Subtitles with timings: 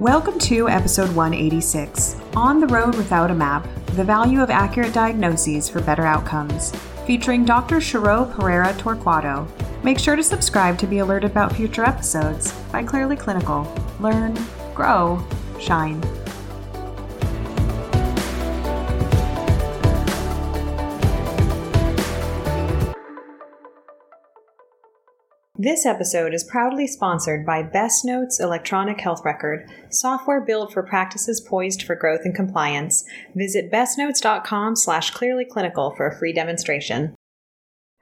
[0.00, 5.68] Welcome to episode 186 On the Road Without a Map The Value of Accurate Diagnoses
[5.68, 6.74] for Better Outcomes,
[7.06, 7.82] featuring Dr.
[7.82, 9.46] Shiro Pereira Torquato.
[9.84, 13.70] Make sure to subscribe to be alerted about future episodes by Clearly Clinical.
[14.00, 14.38] Learn,
[14.74, 15.22] grow,
[15.60, 16.00] shine.
[25.62, 31.38] This episode is proudly sponsored by Best Notes Electronic Health Record, software built for practices
[31.38, 33.04] poised for growth and compliance.
[33.34, 37.14] Visit bestnotes.com slash clearlyclinical for a free demonstration.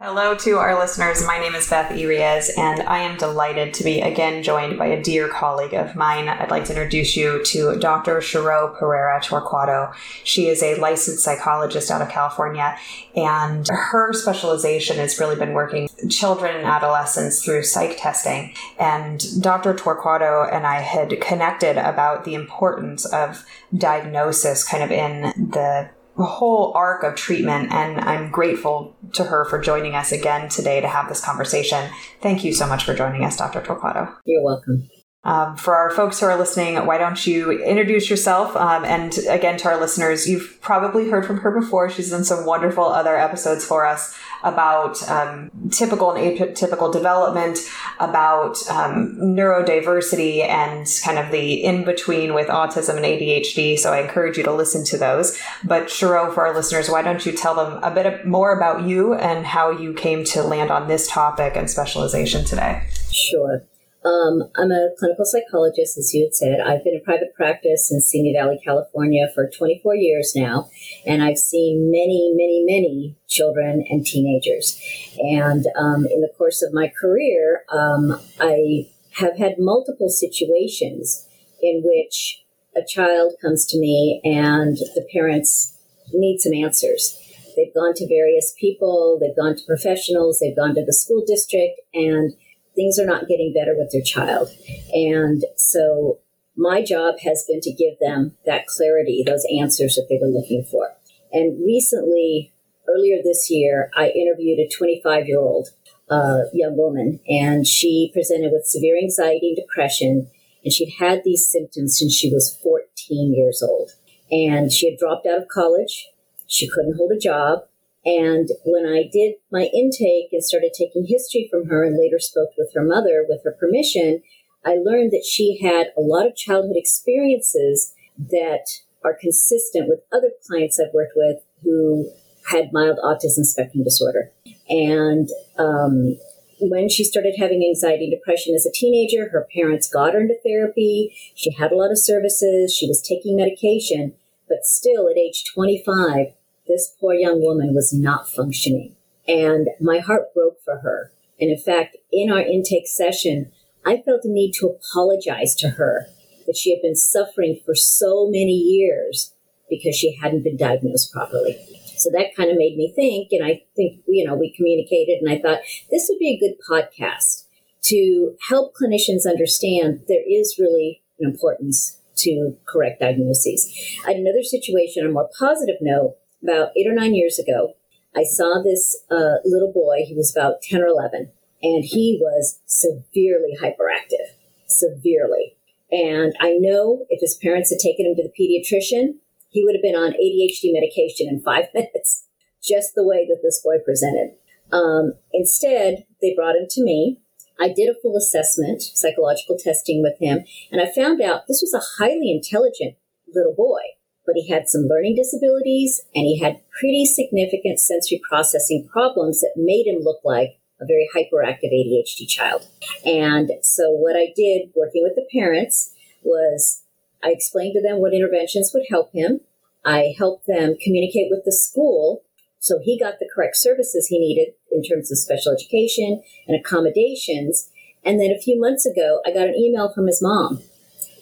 [0.01, 1.27] Hello to our listeners.
[1.27, 5.03] My name is Beth Irias, and I am delighted to be again joined by a
[5.03, 6.29] dear colleague of mine.
[6.29, 8.21] I'd like to introduce you to Dr.
[8.21, 9.93] Shiro Pereira Torquato.
[10.23, 12.79] She is a licensed psychologist out of California,
[13.17, 18.55] and her specialization has really been working children and adolescents through psych testing.
[18.79, 19.75] And Dr.
[19.75, 23.45] Torquato and I had connected about the importance of
[23.77, 25.91] diagnosis kind of in the
[26.25, 30.89] whole arc of treatment and i'm grateful to her for joining us again today to
[30.89, 31.91] have this conversation.
[32.21, 34.15] Thank you so much for joining us dr torquato.
[34.25, 34.89] You're welcome
[35.29, 38.57] um, for our folks who are listening, why don't you introduce yourself?
[38.57, 41.91] Um, and again, to our listeners, you've probably heard from her before.
[41.91, 47.59] She's done some wonderful other episodes for us about um, typical and atypical development,
[48.01, 53.79] about um, neurodiversity, and kind of the in between with autism and ADHD.
[53.79, 55.39] So I encourage you to listen to those.
[55.63, 59.13] But Shiro, for our listeners, why don't you tell them a bit more about you
[59.13, 62.85] and how you came to land on this topic and specialization today?
[63.13, 63.63] Sure.
[64.09, 66.61] Um, I'm a clinical psychologist, as you had said.
[66.61, 70.71] I've been in private practice in Simi Valley, California for 24 years now,
[71.07, 74.81] and I've seen many, many, many children and teenagers.
[75.19, 81.27] And um, in the course of my career, um, I have had multiple situations
[81.61, 82.45] in which
[82.77, 85.77] a child comes to me and the parents
[86.13, 87.19] need some answers.
[87.57, 91.81] They've gone to various people, they've gone to professionals, they've gone to the school district,
[91.93, 92.35] and
[92.79, 94.49] things are not getting better with their child.
[94.93, 96.21] And so
[96.57, 100.65] my job has been to give them that clarity, those answers that they were looking
[100.65, 100.93] for.
[101.33, 102.53] And recently,
[102.89, 105.71] earlier this year, I interviewed a 25 year old
[106.09, 110.31] uh, young woman, and she presented with severe anxiety and depression.
[110.65, 113.93] And she'd had these symptoms since she was 14 years old.
[114.31, 116.09] And she had dropped out of college.
[116.47, 117.61] She couldn't hold a job.
[118.05, 122.51] And when I did my intake and started taking history from her and later spoke
[122.57, 124.23] with her mother with her permission,
[124.65, 128.67] I learned that she had a lot of childhood experiences that
[129.05, 132.11] are consistent with other clients I've worked with who
[132.51, 134.33] had mild autism spectrum disorder.
[134.69, 135.29] And
[135.59, 136.19] um,
[136.61, 140.37] when she started having anxiety and depression as a teenager, her parents got her into
[140.45, 141.15] therapy.
[141.35, 142.75] She had a lot of services.
[142.75, 144.15] She was taking medication.
[144.49, 146.29] But still, at age 25,
[146.69, 148.95] this poor young woman was not functioning.
[149.27, 151.13] And my heart broke for her.
[151.41, 153.51] And in fact, in our intake session,
[153.85, 156.07] I felt the need to apologize to her
[156.47, 159.35] that she had been suffering for so many years
[159.69, 161.59] because she hadn't been diagnosed properly.
[161.97, 165.31] So that kind of made me think, and I think, you know, we communicated, and
[165.31, 167.45] I thought this would be a good podcast
[167.83, 173.73] to help clinicians understand there is really an importance to correct diagnoses.
[174.07, 177.75] Another situation on a more positive note about eight or nine years ago,
[178.17, 180.05] I saw this uh, little boy.
[180.07, 181.31] He was about 10 or 11,
[181.63, 184.35] and he was severely hyperactive,
[184.67, 185.57] severely.
[185.91, 189.19] And I know if his parents had taken him to the pediatrician,
[189.51, 192.27] he would have been on ADHD medication in five minutes,
[192.63, 194.35] just the way that this boy presented.
[194.73, 197.21] Um, instead, they brought him to me.
[197.61, 201.75] I did a full assessment, psychological testing with him, and I found out this was
[201.75, 202.97] a highly intelligent
[203.35, 203.81] little boy
[204.29, 209.55] but he had some learning disabilities and he had pretty significant sensory processing problems that
[209.57, 212.69] made him look like a very hyperactive ADHD child.
[213.07, 216.83] And so what I did working with the parents was
[217.25, 219.41] I explained to them what interventions would help him.
[219.83, 222.23] I helped them communicate with the school
[222.61, 227.71] so he got the correct services he needed in terms of special education and accommodations.
[228.05, 230.63] And then a few months ago, I got an email from his mom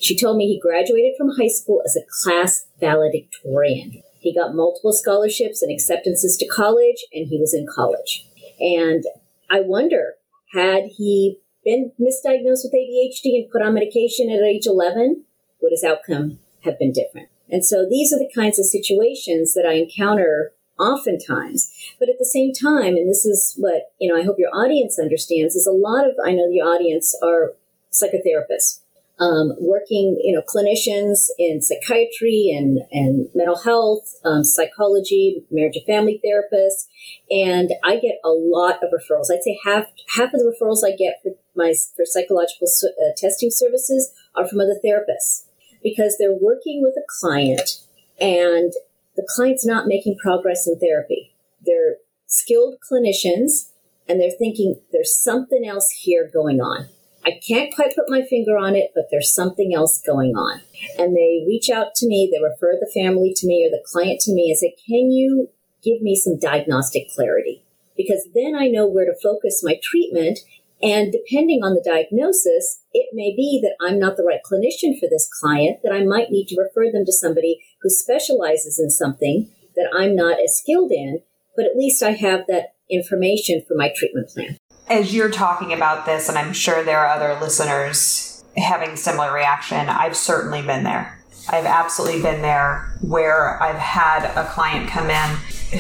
[0.07, 4.03] she told me he graduated from high school as a class valedictorian.
[4.21, 8.25] He got multiple scholarships and acceptances to college, and he was in college.
[8.61, 9.05] And
[9.51, 10.15] I wonder,
[10.53, 15.25] had he been misdiagnosed with ADHD and put on medication at age 11,
[15.61, 17.29] would his outcome have been different?
[17.51, 21.73] And so these are the kinds of situations that I encounter oftentimes.
[21.99, 24.99] But at the same time, and this is what, you know, I hope your audience
[25.01, 27.55] understands, is a lot of, I know your audience are
[27.93, 28.81] psychotherapists
[29.19, 35.87] um, working, you know, clinicians in psychiatry and, and mental health, um, psychology, marriage and
[35.87, 36.87] family therapists,
[37.31, 39.33] and I get a lot of referrals.
[39.33, 39.87] I'd say half
[40.17, 44.61] half of the referrals I get for my for psychological uh, testing services are from
[44.61, 45.47] other therapists
[45.83, 47.81] because they're working with a client
[48.21, 48.73] and
[49.17, 51.33] the client's not making progress in therapy.
[51.65, 51.97] They're
[52.27, 53.71] skilled clinicians
[54.09, 56.89] and they're thinking there's something else here going on.
[57.27, 60.61] I can't quite put my finger on it, but there's something else going on.
[60.97, 64.21] And they reach out to me, they refer the family to me or the client
[64.23, 65.49] to me and say, Can you
[65.83, 67.65] give me some diagnostic clarity?
[67.97, 70.39] Because then I know where to focus my treatment.
[70.81, 75.09] And depending on the diagnosis, it may be that I'm not the right clinician for
[75.11, 79.51] this client, that I might need to refer them to somebody who specializes in something
[79.75, 81.23] that I'm not as skilled in,
[81.57, 86.07] but at least I have that information for my treatment plan as you're talking about
[86.07, 91.21] this, and I'm sure there are other listeners having similar reaction, I've certainly been there.
[91.49, 95.37] I've absolutely been there where I've had a client come in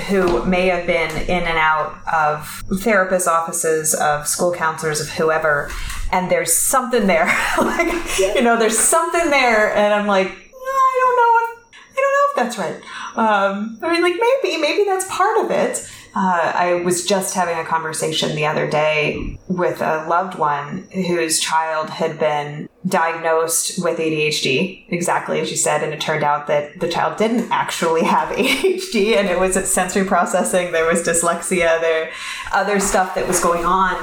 [0.08, 5.70] who may have been in and out of therapist offices, of school counselors, of whoever,
[6.12, 7.26] and there's something there.
[7.58, 8.34] like, yeah.
[8.34, 12.26] you know, there's something there, and I'm like, I don't know if, I don't know
[12.30, 12.76] if that's right.
[13.16, 15.88] Um, I mean, like maybe, maybe that's part of it.
[16.16, 21.38] Uh, I was just having a conversation the other day with a loved one whose
[21.38, 26.80] child had been diagnosed with ADHD, exactly as you said, and it turned out that
[26.80, 32.10] the child didn't actually have ADHD, and it was sensory processing, there was dyslexia, there
[32.50, 33.96] other stuff that was going on,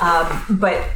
[0.00, 0.88] um, but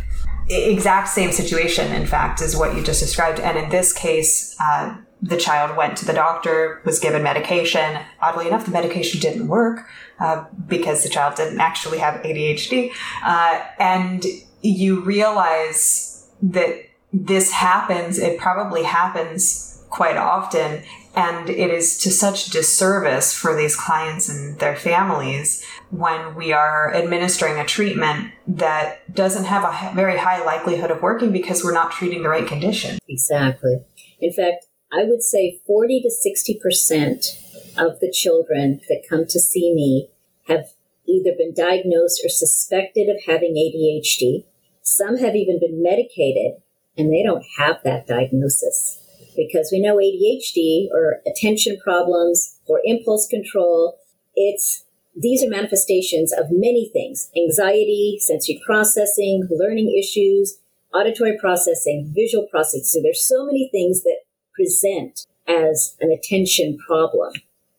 [0.49, 4.55] exact same situation, in fact, is what you just described, and in this case.
[4.61, 7.99] Uh, the child went to the doctor, was given medication.
[8.21, 9.87] Oddly enough, the medication didn't work
[10.19, 12.93] uh, because the child didn't actually have ADHD.
[13.23, 14.25] Uh, and
[14.63, 20.83] you realize that this happens, it probably happens quite often.
[21.17, 26.95] And it is to such disservice for these clients and their families when we are
[26.95, 31.91] administering a treatment that doesn't have a very high likelihood of working because we're not
[31.91, 33.01] treating the right condition.
[33.09, 33.81] Exactly.
[34.21, 39.73] In fact, I would say 40 to 60% of the children that come to see
[39.75, 40.09] me
[40.49, 40.71] have
[41.07, 44.45] either been diagnosed or suspected of having ADHD.
[44.83, 46.61] Some have even been medicated
[46.97, 49.01] and they don't have that diagnosis
[49.37, 53.99] because we know ADHD or attention problems or impulse control,
[54.35, 54.85] it's
[55.17, 60.59] these are manifestations of many things anxiety, sensory processing, learning issues,
[60.95, 62.85] auditory processing, visual processing.
[62.85, 64.19] So there's so many things that
[64.61, 67.33] present as an attention problem.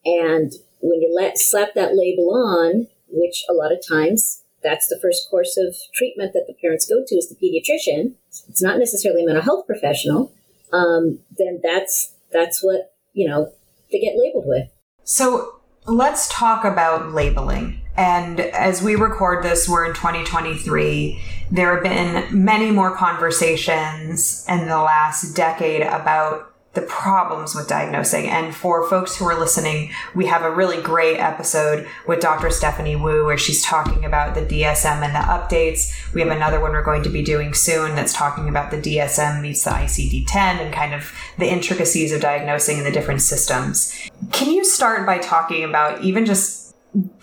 [0.03, 0.51] And
[0.81, 5.29] when you let slap that label on, which a lot of times that's the first
[5.29, 8.13] course of treatment that the parents go to is the pediatrician.
[8.49, 10.31] It's not necessarily a mental health professional.
[10.73, 13.51] Um, then that's that's what you know
[13.91, 14.69] they get labeled with.
[15.03, 17.81] So let's talk about labeling.
[17.97, 21.21] And as we record this, we're in 2023.
[21.51, 28.27] There have been many more conversations in the last decade about the problems with diagnosing.
[28.27, 32.49] And for folks who are listening, we have a really great episode with Dr.
[32.49, 35.91] Stephanie Woo where she's talking about the DSM and the updates.
[36.13, 39.41] We have another one we're going to be doing soon that's talking about the DSM
[39.41, 43.93] meets the ICD 10 and kind of the intricacies of diagnosing in the different systems.
[44.31, 46.73] Can you start by talking about even just,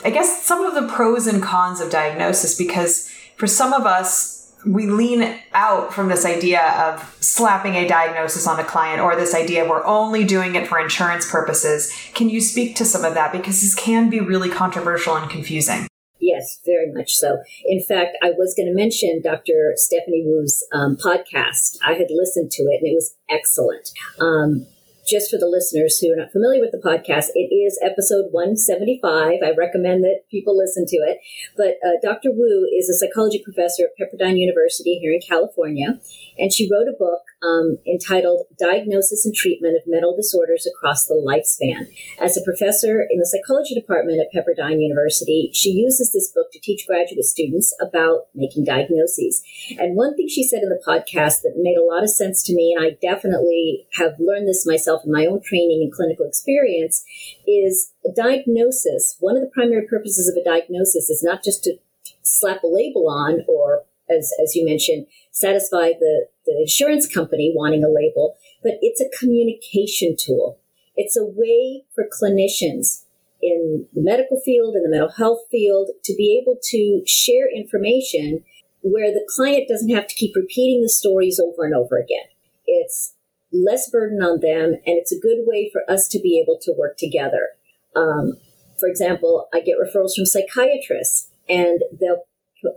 [0.04, 2.54] I guess, some of the pros and cons of diagnosis?
[2.54, 8.46] Because for some of us, we lean out from this idea of slapping a diagnosis
[8.46, 11.92] on a client or this idea we're only doing it for insurance purposes.
[12.14, 13.32] Can you speak to some of that?
[13.32, 15.86] Because this can be really controversial and confusing.
[16.20, 17.38] Yes, very much so.
[17.64, 19.72] In fact, I was going to mention Dr.
[19.76, 21.78] Stephanie Woo's um, podcast.
[21.86, 23.92] I had listened to it and it was excellent.
[24.20, 24.66] Um,
[25.08, 29.40] just for the listeners who are not familiar with the podcast, it is episode 175.
[29.42, 31.18] I recommend that people listen to it.
[31.56, 32.30] But uh, Dr.
[32.30, 35.98] Woo is a psychology professor at Pepperdine University here in California,
[36.38, 41.14] and she wrote a book um, entitled Diagnosis and Treatment of Mental Disorders Across the
[41.14, 41.87] Lifespan.
[42.21, 46.61] As a professor in the psychology department at Pepperdine University, she uses this book to
[46.61, 49.42] teach graduate students about making diagnoses.
[49.78, 52.54] And one thing she said in the podcast that made a lot of sense to
[52.54, 57.04] me, and I definitely have learned this myself in my own training and clinical experience,
[57.47, 59.16] is a diagnosis.
[59.21, 61.78] One of the primary purposes of a diagnosis is not just to
[62.23, 67.84] slap a label on or as, as you mentioned, satisfy the, the insurance company wanting
[67.84, 70.58] a label, but it's a communication tool.
[70.96, 73.04] It's a way for clinicians
[73.40, 78.44] in the medical field, in the mental health field, to be able to share information
[78.82, 82.26] where the client doesn't have to keep repeating the stories over and over again.
[82.66, 83.14] it's
[83.50, 86.74] less burden on them, and it's a good way for us to be able to
[86.76, 87.48] work together.
[87.96, 88.34] Um,
[88.78, 92.24] for example, I get referrals from psychiatrists, and they'll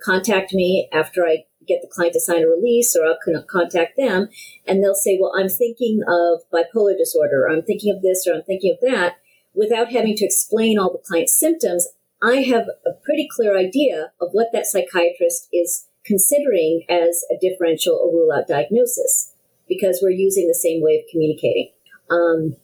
[0.04, 4.30] contact me after I get the client to sign a release, or I'll contact them,
[4.68, 8.36] and they'll say, Well, I'm thinking of bipolar disorder, or I'm thinking of this, or
[8.36, 9.18] I'm thinking of that.
[9.54, 11.88] Without having to explain all the client's symptoms,
[12.24, 17.96] I have a pretty clear idea of what that psychiatrist is considering as a differential
[17.96, 19.34] or rule out diagnosis
[19.68, 21.72] because we're using the same way of communicating.
[22.10, 22.56] Um,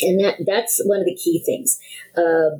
[0.00, 1.78] and that, that's one of the key things.
[2.16, 2.58] Uh,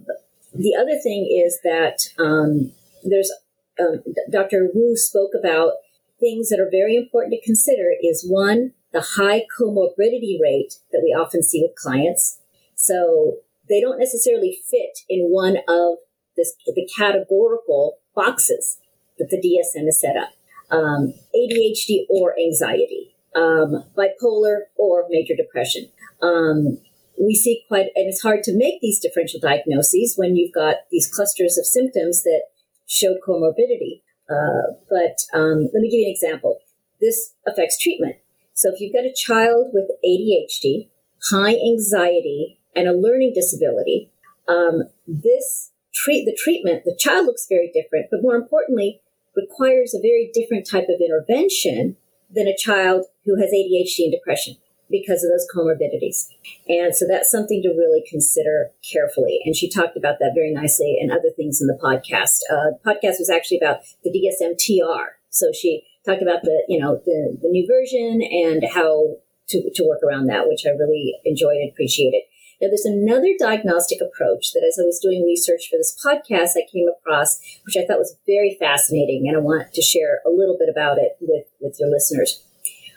[0.54, 2.72] the other thing is that um,
[3.04, 3.32] there's
[3.80, 4.68] um, Dr.
[4.74, 5.72] Woo spoke about
[6.20, 11.10] things that are very important to consider is one, the high comorbidity rate that we
[11.10, 12.40] often see with clients.
[12.74, 15.98] So they don't necessarily fit in one of
[16.36, 18.78] this, the categorical boxes
[19.18, 20.30] that the DSM is set up.
[20.70, 25.88] Um, ADHD or anxiety, um, bipolar or major depression.
[26.20, 26.78] Um,
[27.20, 31.08] we see quite, and it's hard to make these differential diagnoses when you've got these
[31.08, 32.42] clusters of symptoms that
[32.88, 34.02] show comorbidity.
[34.28, 36.58] Uh, but um, let me give you an example.
[37.00, 38.16] This affects treatment.
[38.54, 40.88] So if you've got a child with ADHD,
[41.30, 44.10] high anxiety, and a learning disability,
[44.48, 46.84] um, this treat the treatment.
[46.84, 49.00] The child looks very different, but more importantly,
[49.36, 51.96] requires a very different type of intervention
[52.30, 54.56] than a child who has ADHD and depression
[54.90, 56.28] because of those comorbidities.
[56.68, 59.40] And so that's something to really consider carefully.
[59.44, 62.40] And she talked about that very nicely and other things in the podcast.
[62.50, 65.18] Uh, the podcast was actually about the DSM TR.
[65.30, 69.16] So she talked about the, you know, the, the new version and how
[69.48, 72.22] to, to work around that, which I really enjoyed and appreciated.
[72.60, 76.66] Now, there's another diagnostic approach that as I was doing research for this podcast, I
[76.70, 80.56] came across, which I thought was very fascinating, and I want to share a little
[80.58, 82.42] bit about it with, with your listeners.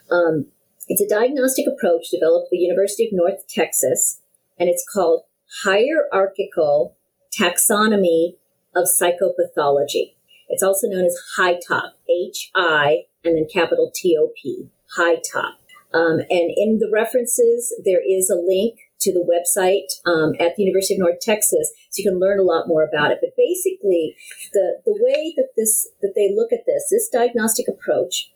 [0.10, 0.48] Um,
[0.92, 4.20] it's a diagnostic approach developed at the University of North Texas,
[4.60, 5.24] and it's called
[5.64, 6.98] Hierarchical
[7.32, 8.36] Taxonomy
[8.76, 10.16] of Psychopathology.
[10.50, 14.68] It's also known as HITOP, H I, and then capital T O P,
[14.98, 15.54] HITOP.
[15.94, 20.64] Um, and in the references, there is a link to the website um, at the
[20.64, 23.20] University of North Texas, so you can learn a lot more about it.
[23.22, 24.18] But basically,
[24.52, 28.34] the the way that this that they look at this, this diagnostic approach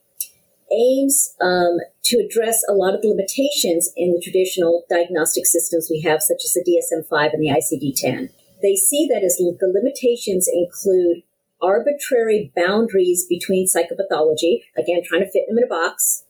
[0.71, 6.01] aims um, to address a lot of the limitations in the traditional diagnostic systems we
[6.01, 8.29] have, such as the DSM 5 and the ICD 10.
[8.61, 11.23] They see that as the limitations include
[11.61, 16.23] arbitrary boundaries between psychopathology, again, trying to fit them in a box,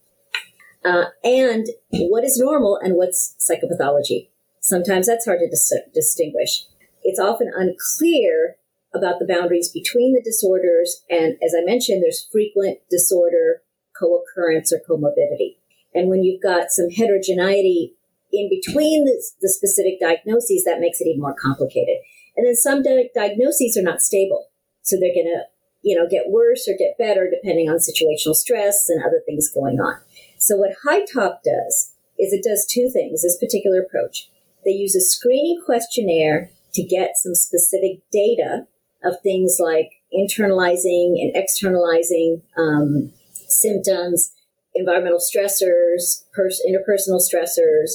[0.84, 4.30] uh, and what is normal and what's psychopathology.
[4.60, 6.66] Sometimes that's hard to dis- distinguish.
[7.04, 8.58] It's often unclear
[8.94, 13.62] about the boundaries between the disorders, and as I mentioned, there's frequent disorder
[14.00, 15.58] co-occurrence or comorbidity.
[15.94, 17.96] And when you've got some heterogeneity
[18.34, 21.98] in between the, the specific diagnoses, that makes it even more complicated.
[22.36, 24.48] And then some di- diagnoses are not stable.
[24.82, 25.44] So they're going to,
[25.84, 29.80] you know, get worse or get better depending on situational stress and other things going
[29.80, 30.02] on.
[30.38, 34.30] So what HITOP does is it does two things, this particular approach.
[34.64, 38.68] They use a screening questionnaire to get some specific data
[39.04, 43.14] of things like internalizing and externalizing um,
[43.48, 44.32] symptoms,
[44.74, 47.92] environmental stressors, pers- interpersonal stressors,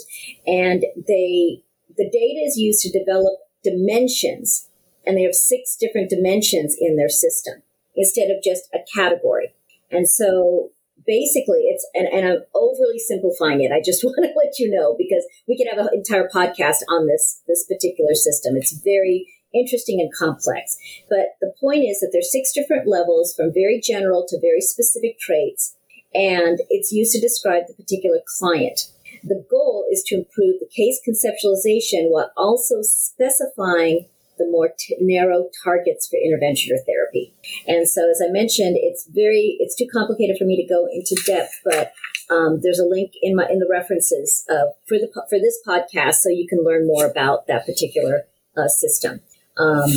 [0.47, 1.63] and they
[1.97, 4.69] the data is used to develop dimensions,
[5.07, 7.63] and they have six different dimensions in their system
[7.97, 9.53] instead of just a category.
[9.91, 10.71] And so
[11.07, 14.95] basically it's and, and i'm overly simplifying it i just want to let you know
[14.99, 20.01] because we could have an entire podcast on this this particular system it's very interesting
[20.01, 20.79] and complex.
[21.09, 25.19] But the point is that there's six different levels from very general to very specific
[25.19, 25.77] traits,
[26.15, 28.89] and it's used to describe the particular client.
[29.23, 34.07] The goal is to improve the case conceptualization while also specifying
[34.39, 37.35] the more t- narrow targets for intervention or therapy.
[37.67, 41.15] And so, as I mentioned, it's very it's too complicated for me to go into
[41.27, 41.93] depth, but
[42.31, 46.15] um, there's a link in my in the references uh, for the for this podcast,
[46.15, 48.23] so you can learn more about that particular
[48.57, 49.21] uh, system.
[49.59, 49.91] Um,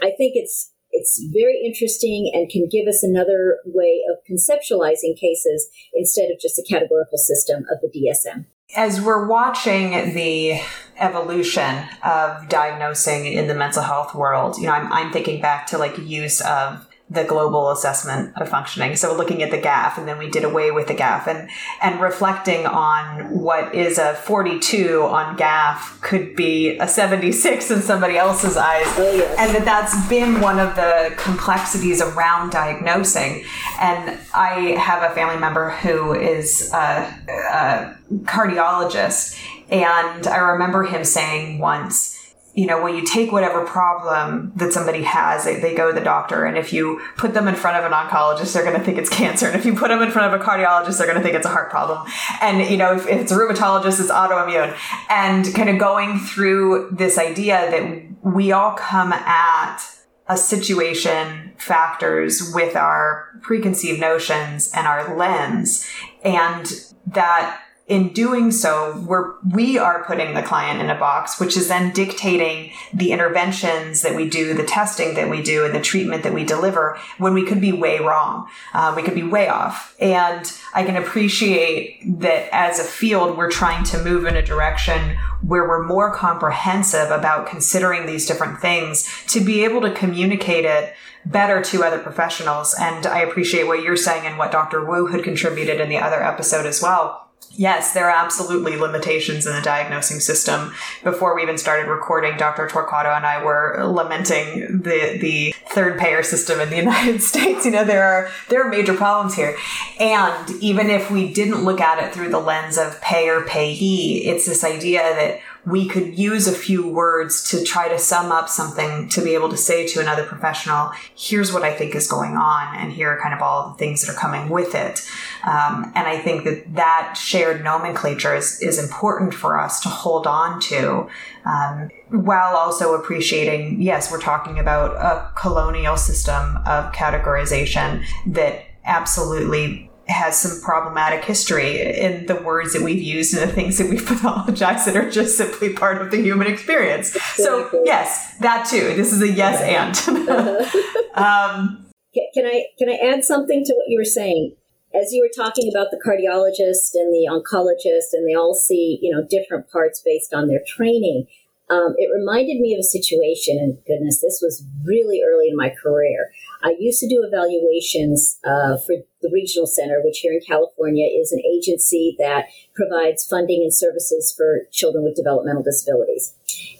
[0.00, 5.68] I think it's it's very interesting and can give us another way of conceptualizing cases
[5.94, 8.46] instead of just a categorical system of the DSM.
[8.74, 10.60] As we're watching the
[10.98, 15.78] evolution of diagnosing in the mental health world, you know, I'm, I'm thinking back to
[15.78, 18.96] like use of the global assessment of functioning.
[18.96, 21.48] So looking at the GAF and then we did away with the GAF and,
[21.80, 28.16] and reflecting on what is a 42 on GAF could be a 76 in somebody
[28.16, 28.86] else's eyes.
[28.96, 29.36] Oh, yes.
[29.38, 33.44] And that that's been one of the complexities around diagnosing.
[33.80, 37.14] And I have a family member who is a,
[37.52, 39.40] a cardiologist.
[39.70, 42.15] And I remember him saying once,
[42.56, 46.02] you know, when you take whatever problem that somebody has, they, they go to the
[46.02, 46.46] doctor.
[46.46, 49.10] And if you put them in front of an oncologist, they're going to think it's
[49.10, 49.46] cancer.
[49.46, 51.44] And if you put them in front of a cardiologist, they're going to think it's
[51.44, 52.10] a heart problem.
[52.40, 54.74] And, you know, if, if it's a rheumatologist, it's autoimmune.
[55.10, 59.78] And kind of going through this idea that we all come at
[60.26, 65.86] a situation factors with our preconceived notions and our lens
[66.24, 66.72] and
[67.06, 71.68] that in doing so, we're, we are putting the client in a box, which is
[71.68, 76.24] then dictating the interventions that we do, the testing that we do, and the treatment
[76.24, 78.48] that we deliver when we could be way wrong.
[78.74, 79.94] Um, we could be way off.
[80.00, 85.16] And I can appreciate that as a field, we're trying to move in a direction
[85.42, 90.92] where we're more comprehensive about considering these different things to be able to communicate it
[91.24, 92.74] better to other professionals.
[92.80, 94.84] And I appreciate what you're saying and what Dr.
[94.84, 99.54] Woo had contributed in the other episode as well Yes, there are absolutely limitations in
[99.54, 100.72] the diagnosing system.
[101.02, 102.68] Before we even started recording, Dr.
[102.68, 107.64] Torquato and I were lamenting the the third payer system in the United States.
[107.64, 109.56] You know, there are there are major problems here.
[109.98, 114.46] And even if we didn't look at it through the lens of payer payee, it's
[114.46, 119.08] this idea that we could use a few words to try to sum up something
[119.08, 122.76] to be able to say to another professional, here's what I think is going on,
[122.76, 125.04] and here are kind of all the things that are coming with it.
[125.44, 130.28] Um, and I think that that shared nomenclature is, is important for us to hold
[130.28, 131.08] on to
[131.44, 139.85] um, while also appreciating, yes, we're talking about a colonial system of categorization that absolutely
[140.08, 144.02] has some problematic history in the words that we've used and the things that we've
[144.06, 147.12] pathologized that are just simply part of the human experience.
[147.34, 148.94] So yes, that too.
[148.94, 150.28] This is a yes and.
[151.14, 151.86] um,
[152.34, 154.54] can I can I add something to what you were saying?
[154.94, 159.14] As you were talking about the cardiologist and the oncologist, and they all see you
[159.14, 161.26] know different parts based on their training.
[161.68, 165.70] Um, it reminded me of a situation, and goodness, this was really early in my
[165.70, 166.30] career.
[166.62, 171.32] I used to do evaluations uh, for the Regional Center, which here in California is
[171.32, 176.34] an agency that provides funding and services for children with developmental disabilities.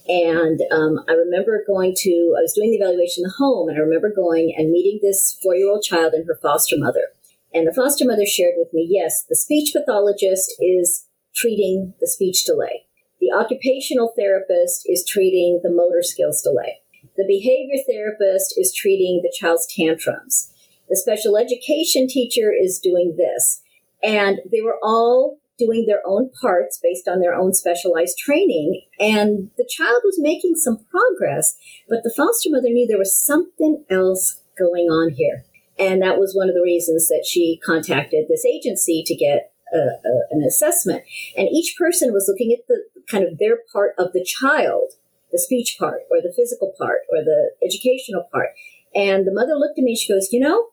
[0.06, 3.76] And um, I remember going to, I was doing the evaluation in the home, and
[3.76, 7.08] I remember going and meeting this four year old child and her foster mother.
[7.52, 12.44] And the foster mother shared with me yes, the speech pathologist is treating the speech
[12.44, 12.85] delay
[13.26, 16.78] the occupational therapist is treating the motor skills delay.
[17.16, 20.52] The behavior therapist is treating the child's tantrums.
[20.88, 23.62] The special education teacher is doing this.
[24.02, 28.82] And they were all doing their own parts based on their own specialized training.
[29.00, 31.56] And the child was making some progress,
[31.88, 35.44] but the foster mother knew there was something else going on here.
[35.78, 39.78] And that was one of the reasons that she contacted this agency to get a,
[39.78, 41.02] a, an assessment.
[41.36, 44.92] And each person was looking at the kind of their part of the child,
[45.32, 48.50] the speech part or the physical part or the educational part.
[48.94, 50.68] And the mother looked at me and she goes, You know,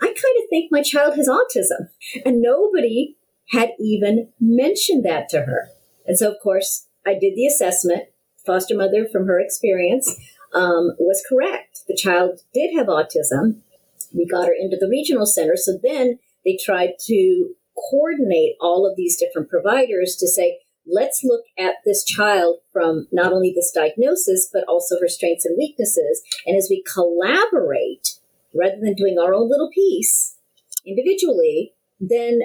[0.00, 1.88] I kind of think my child has autism.
[2.24, 3.16] And nobody
[3.50, 5.68] had even mentioned that to her.
[6.06, 8.04] And so, of course, I did the assessment.
[8.44, 10.16] Foster mother, from her experience,
[10.52, 11.80] um, was correct.
[11.86, 13.60] The child did have autism.
[14.12, 15.56] We got her into the regional center.
[15.56, 17.54] So then they tried to
[17.90, 23.32] coordinate all of these different providers to say, let's look at this child from not
[23.32, 26.22] only this diagnosis, but also her strengths and weaknesses.
[26.46, 28.18] And as we collaborate,
[28.54, 30.36] rather than doing our own little piece
[30.86, 32.40] individually, then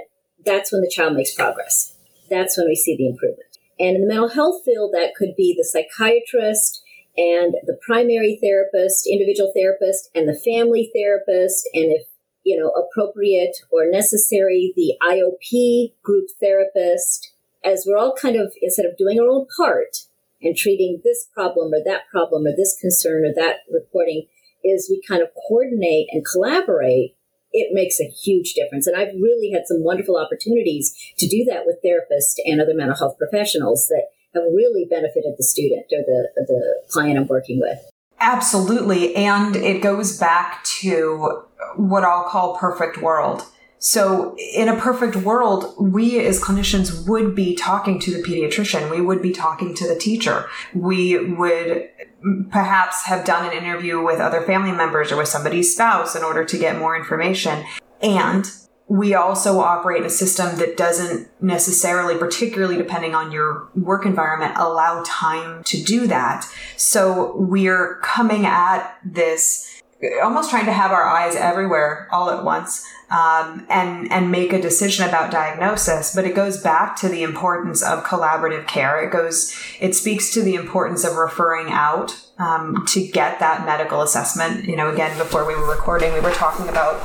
[0.45, 1.95] that's when the child makes progress.
[2.29, 3.57] That's when we see the improvement.
[3.79, 6.83] And in the mental health field, that could be the psychiatrist
[7.15, 11.67] and the primary therapist, individual therapist, and the family therapist.
[11.73, 12.03] And if,
[12.43, 17.26] you know, appropriate or necessary, the IOP group therapist
[17.63, 19.97] as we're all kind of, instead of doing our own part
[20.41, 24.27] and treating this problem or that problem or this concern or that reporting,
[24.63, 27.15] is we kind of coordinate and collaborate,
[27.51, 28.87] it makes a huge difference.
[28.87, 32.97] And I've really had some wonderful opportunities to do that with therapists and other mental
[32.97, 37.79] health professionals that have really benefited the student or the, the client I'm working with.
[38.19, 39.15] Absolutely.
[39.15, 41.43] And it goes back to
[41.75, 43.43] what I'll call perfect world
[43.89, 48.91] So, in a perfect world, we as clinicians would be talking to the pediatrician.
[48.91, 50.49] We would be talking to the teacher.
[50.75, 51.89] We would
[52.51, 56.43] perhaps have done an interview with other family members or with somebody's spouse in order
[56.43, 57.63] to get more information.
[58.01, 58.51] And
[58.89, 64.57] we also operate in a system that doesn't necessarily, particularly depending on your work environment,
[64.57, 66.45] allow time to do that.
[66.75, 69.76] So we're coming at this
[70.21, 74.61] almost trying to have our eyes everywhere all at once um, and and make a
[74.61, 76.13] decision about diagnosis.
[76.13, 79.03] But it goes back to the importance of collaborative care.
[79.03, 84.01] It goes it speaks to the importance of referring out um, to get that medical
[84.01, 84.65] assessment.
[84.65, 87.01] You know again before we were recording we were talking about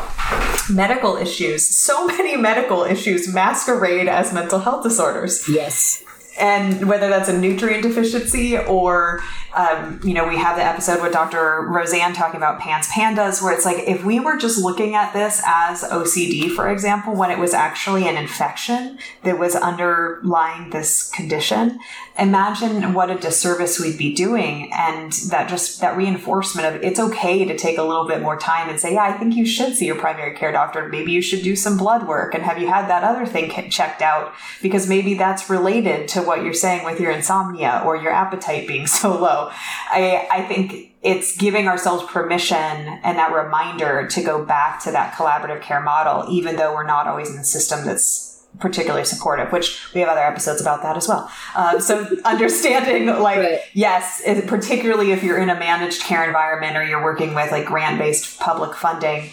[0.68, 1.66] medical issues.
[1.66, 5.48] So many medical issues masquerade as mental health disorders.
[5.48, 6.04] Yes.
[6.40, 9.22] And whether that's a nutrient deficiency or
[9.54, 13.52] um, you know we have the episode with dr roseanne talking about pans pandas where
[13.52, 17.38] it's like if we were just looking at this as ocd for example when it
[17.38, 21.78] was actually an infection that was underlying this condition
[22.18, 24.70] imagine what a disservice we'd be doing.
[24.72, 28.68] And that just that reinforcement of it's okay to take a little bit more time
[28.68, 30.88] and say yeah i think you should see your primary care doctor.
[30.88, 32.34] Maybe you should do some blood work.
[32.34, 34.34] And have you had that other thing checked out?
[34.60, 38.86] Because maybe that's related to what you're saying with your insomnia or your appetite being
[39.02, 44.82] so low i i think it's giving ourselves permission and that reminder to go back
[44.82, 49.04] to that collaborative care model even though we're not always in a system that's particularly
[49.04, 51.30] supportive, which we have other episodes about that as well.
[51.54, 53.60] Um, so understanding, like, right.
[53.72, 57.98] yes, particularly if you're in a managed care environment or you're working with like grant
[57.98, 59.30] based public funding,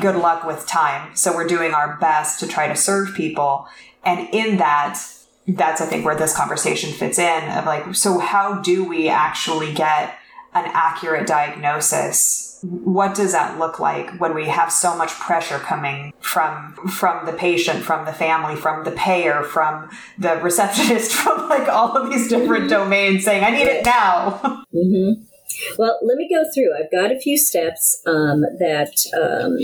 [0.00, 1.14] good luck with time.
[1.14, 3.68] So we're doing our best to try to serve people.
[4.04, 5.00] And in that,
[5.48, 9.72] that's I think where this conversation fits in of like, so how do we actually
[9.72, 10.18] get
[10.54, 16.12] an accurate diagnosis what does that look like when we have so much pressure coming
[16.20, 21.68] from from the patient from the family from the payer from the receptionist from like
[21.68, 22.84] all of these different mm-hmm.
[22.84, 24.40] domains saying i need it now
[24.74, 25.22] mm-hmm.
[25.78, 29.56] well let me go through i've got a few steps um, that um,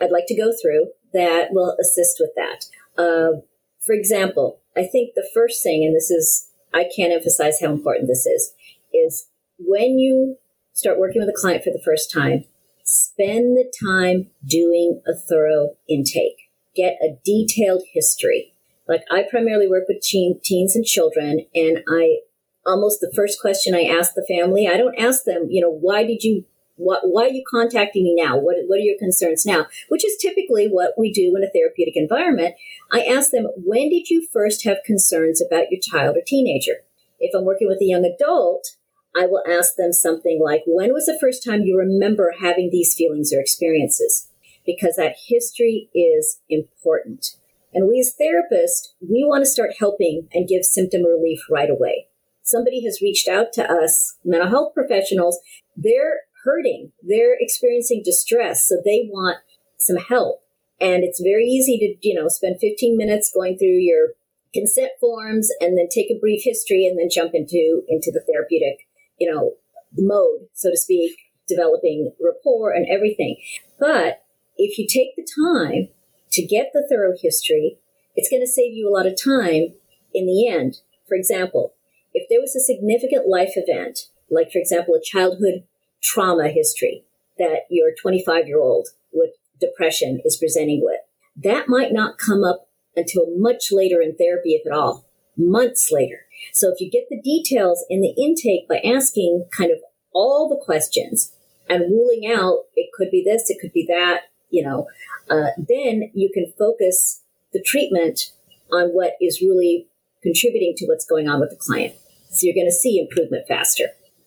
[0.00, 2.66] i'd like to go through that will assist with that
[3.02, 3.40] uh,
[3.84, 8.08] for example i think the first thing and this is i can't emphasize how important
[8.08, 8.54] this is
[8.92, 9.26] is
[9.58, 10.36] when you
[10.74, 12.44] start working with a client for the first time,
[12.84, 16.50] spend the time doing a thorough intake.
[16.76, 18.54] Get a detailed history.
[18.86, 22.18] Like I primarily work with teen, teens and children, and I
[22.66, 26.04] almost the first question I ask the family, I don't ask them, you know, why
[26.04, 26.44] did you
[26.76, 28.36] what, why are you contacting me now?
[28.36, 29.66] What, what are your concerns now?
[29.88, 32.56] Which is typically what we do in a therapeutic environment.
[32.92, 36.82] I ask them, when did you first have concerns about your child or teenager?
[37.20, 38.76] If I'm working with a young adult,
[39.16, 42.94] I will ask them something like, when was the first time you remember having these
[42.94, 44.28] feelings or experiences?
[44.66, 47.36] Because that history is important.
[47.72, 52.08] And we as therapists, we want to start helping and give symptom relief right away.
[52.42, 55.38] Somebody has reached out to us, mental health professionals,
[55.76, 59.38] they're hurting, they're experiencing distress, so they want
[59.78, 60.42] some help.
[60.80, 64.08] And it's very easy to, you know, spend 15 minutes going through your
[64.52, 68.86] consent forms and then take a brief history and then jump into into the therapeutic
[69.18, 69.54] you know,
[69.96, 73.36] mode, so to speak, developing rapport and everything.
[73.78, 74.24] But
[74.56, 75.88] if you take the time
[76.32, 77.78] to get the thorough history,
[78.16, 79.74] it's going to save you a lot of time
[80.12, 80.78] in the end.
[81.08, 81.74] For example,
[82.12, 85.64] if there was a significant life event, like for example, a childhood
[86.04, 87.04] trauma history
[87.38, 91.00] that your 25 year old with depression is presenting with,
[91.36, 95.04] that might not come up until much later in therapy, if at all,
[95.36, 96.26] months later.
[96.52, 99.78] So if you get the details in the intake by asking kind of
[100.12, 101.32] all the questions
[101.68, 104.86] and ruling out it could be this, it could be that, you know,
[105.28, 108.30] uh, then you can focus the treatment
[108.70, 109.88] on what is really
[110.22, 111.94] contributing to what's going on with the client.
[112.30, 113.84] So you're going to see improvement faster.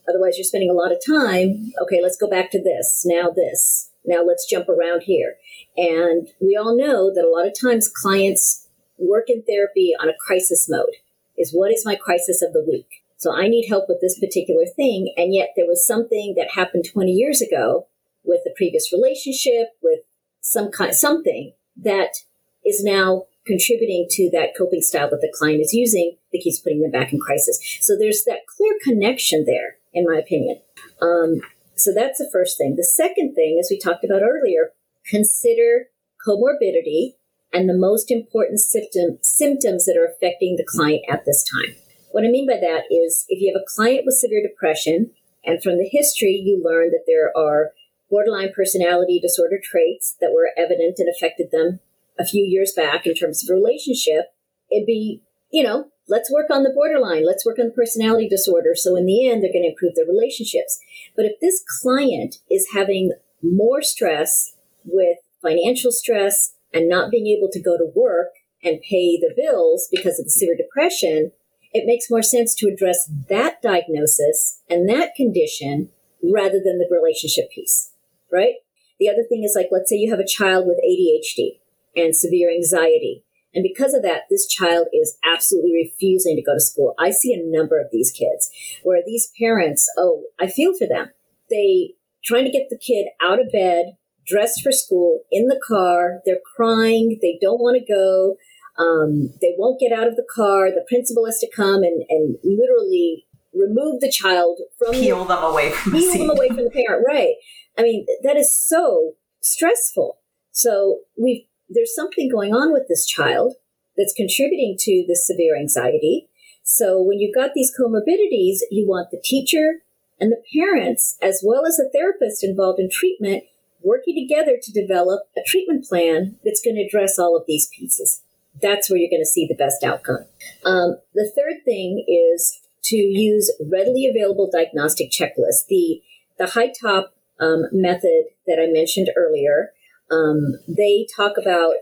[0.10, 1.72] Otherwise, you're spending a lot of time.
[1.82, 3.04] Okay, let's go back to this.
[3.06, 3.92] Now this.
[4.06, 5.36] Now let's jump around here.
[5.76, 8.68] And we all know that a lot of times clients
[8.98, 10.96] work in therapy on a crisis mode
[11.38, 13.04] is what is my crisis of the week?
[13.18, 15.14] So I need help with this particular thing.
[15.18, 17.88] And yet there was something that happened 20 years ago
[18.24, 20.02] with the previous relationship, with
[20.42, 22.18] some kind, something that
[22.66, 26.82] is now contributing to that coping style that the client is using that keeps putting
[26.82, 27.60] them back in crisis.
[27.82, 30.62] So there's that clear connection there, in my opinion.
[31.02, 31.42] Um,
[31.76, 32.76] so that's the first thing.
[32.76, 34.72] The second thing, as we talked about earlier,
[35.06, 35.88] consider
[36.26, 37.16] comorbidity
[37.52, 41.76] and the most important symptom, symptoms that are affecting the client at this time.
[42.12, 45.12] What I mean by that is if you have a client with severe depression,
[45.44, 47.72] and from the history you learn that there are
[48.10, 51.80] borderline personality disorder traits that were evident and affected them
[52.20, 54.34] a few years back in terms of relationship,
[54.72, 58.74] it'd be, you know, let's work on the borderline, let's work on the personality disorder.
[58.76, 60.80] So in the end, they're going to improve their relationships.
[61.16, 64.54] But if this client is having more stress
[64.86, 68.30] with financial stress and not being able to go to work
[68.64, 71.32] and pay the bills because of the severe depression,
[71.74, 75.90] it makes more sense to address that diagnosis and that condition
[76.24, 77.92] rather than the relationship piece,
[78.32, 78.56] right?
[79.00, 81.60] The other thing is like, let's say you have a child with ADHD
[81.96, 83.24] and severe anxiety.
[83.58, 86.94] And because of that, this child is absolutely refusing to go to school.
[87.00, 88.52] I see a number of these kids
[88.84, 91.10] where these parents, oh, I feel for them.
[91.50, 96.20] They trying to get the kid out of bed, dressed for school, in the car.
[96.24, 97.18] They're crying.
[97.20, 98.36] They don't want to go.
[98.78, 100.70] Um, they won't get out of the car.
[100.70, 105.44] The principal has to come and, and literally remove the child from peel the, them
[105.44, 107.04] away from peel the them away from the parent.
[107.08, 107.34] Right.
[107.76, 110.20] I mean, that is so stressful.
[110.52, 113.56] So we there's something going on with this child
[113.96, 116.30] that's contributing to the severe anxiety.
[116.64, 119.84] So when you've got these comorbidities, you want the teacher
[120.20, 123.44] and the parents, as well as a therapist involved in treatment,
[123.82, 128.22] working together to develop a treatment plan that's going to address all of these pieces.
[128.62, 130.26] That's where you're going to see the best outcome.
[130.66, 135.66] Um, the third thing is to use readily available diagnostic checklists.
[135.68, 136.02] The
[136.38, 139.72] the high top um, method that I mentioned earlier,
[140.12, 141.76] um, they talk about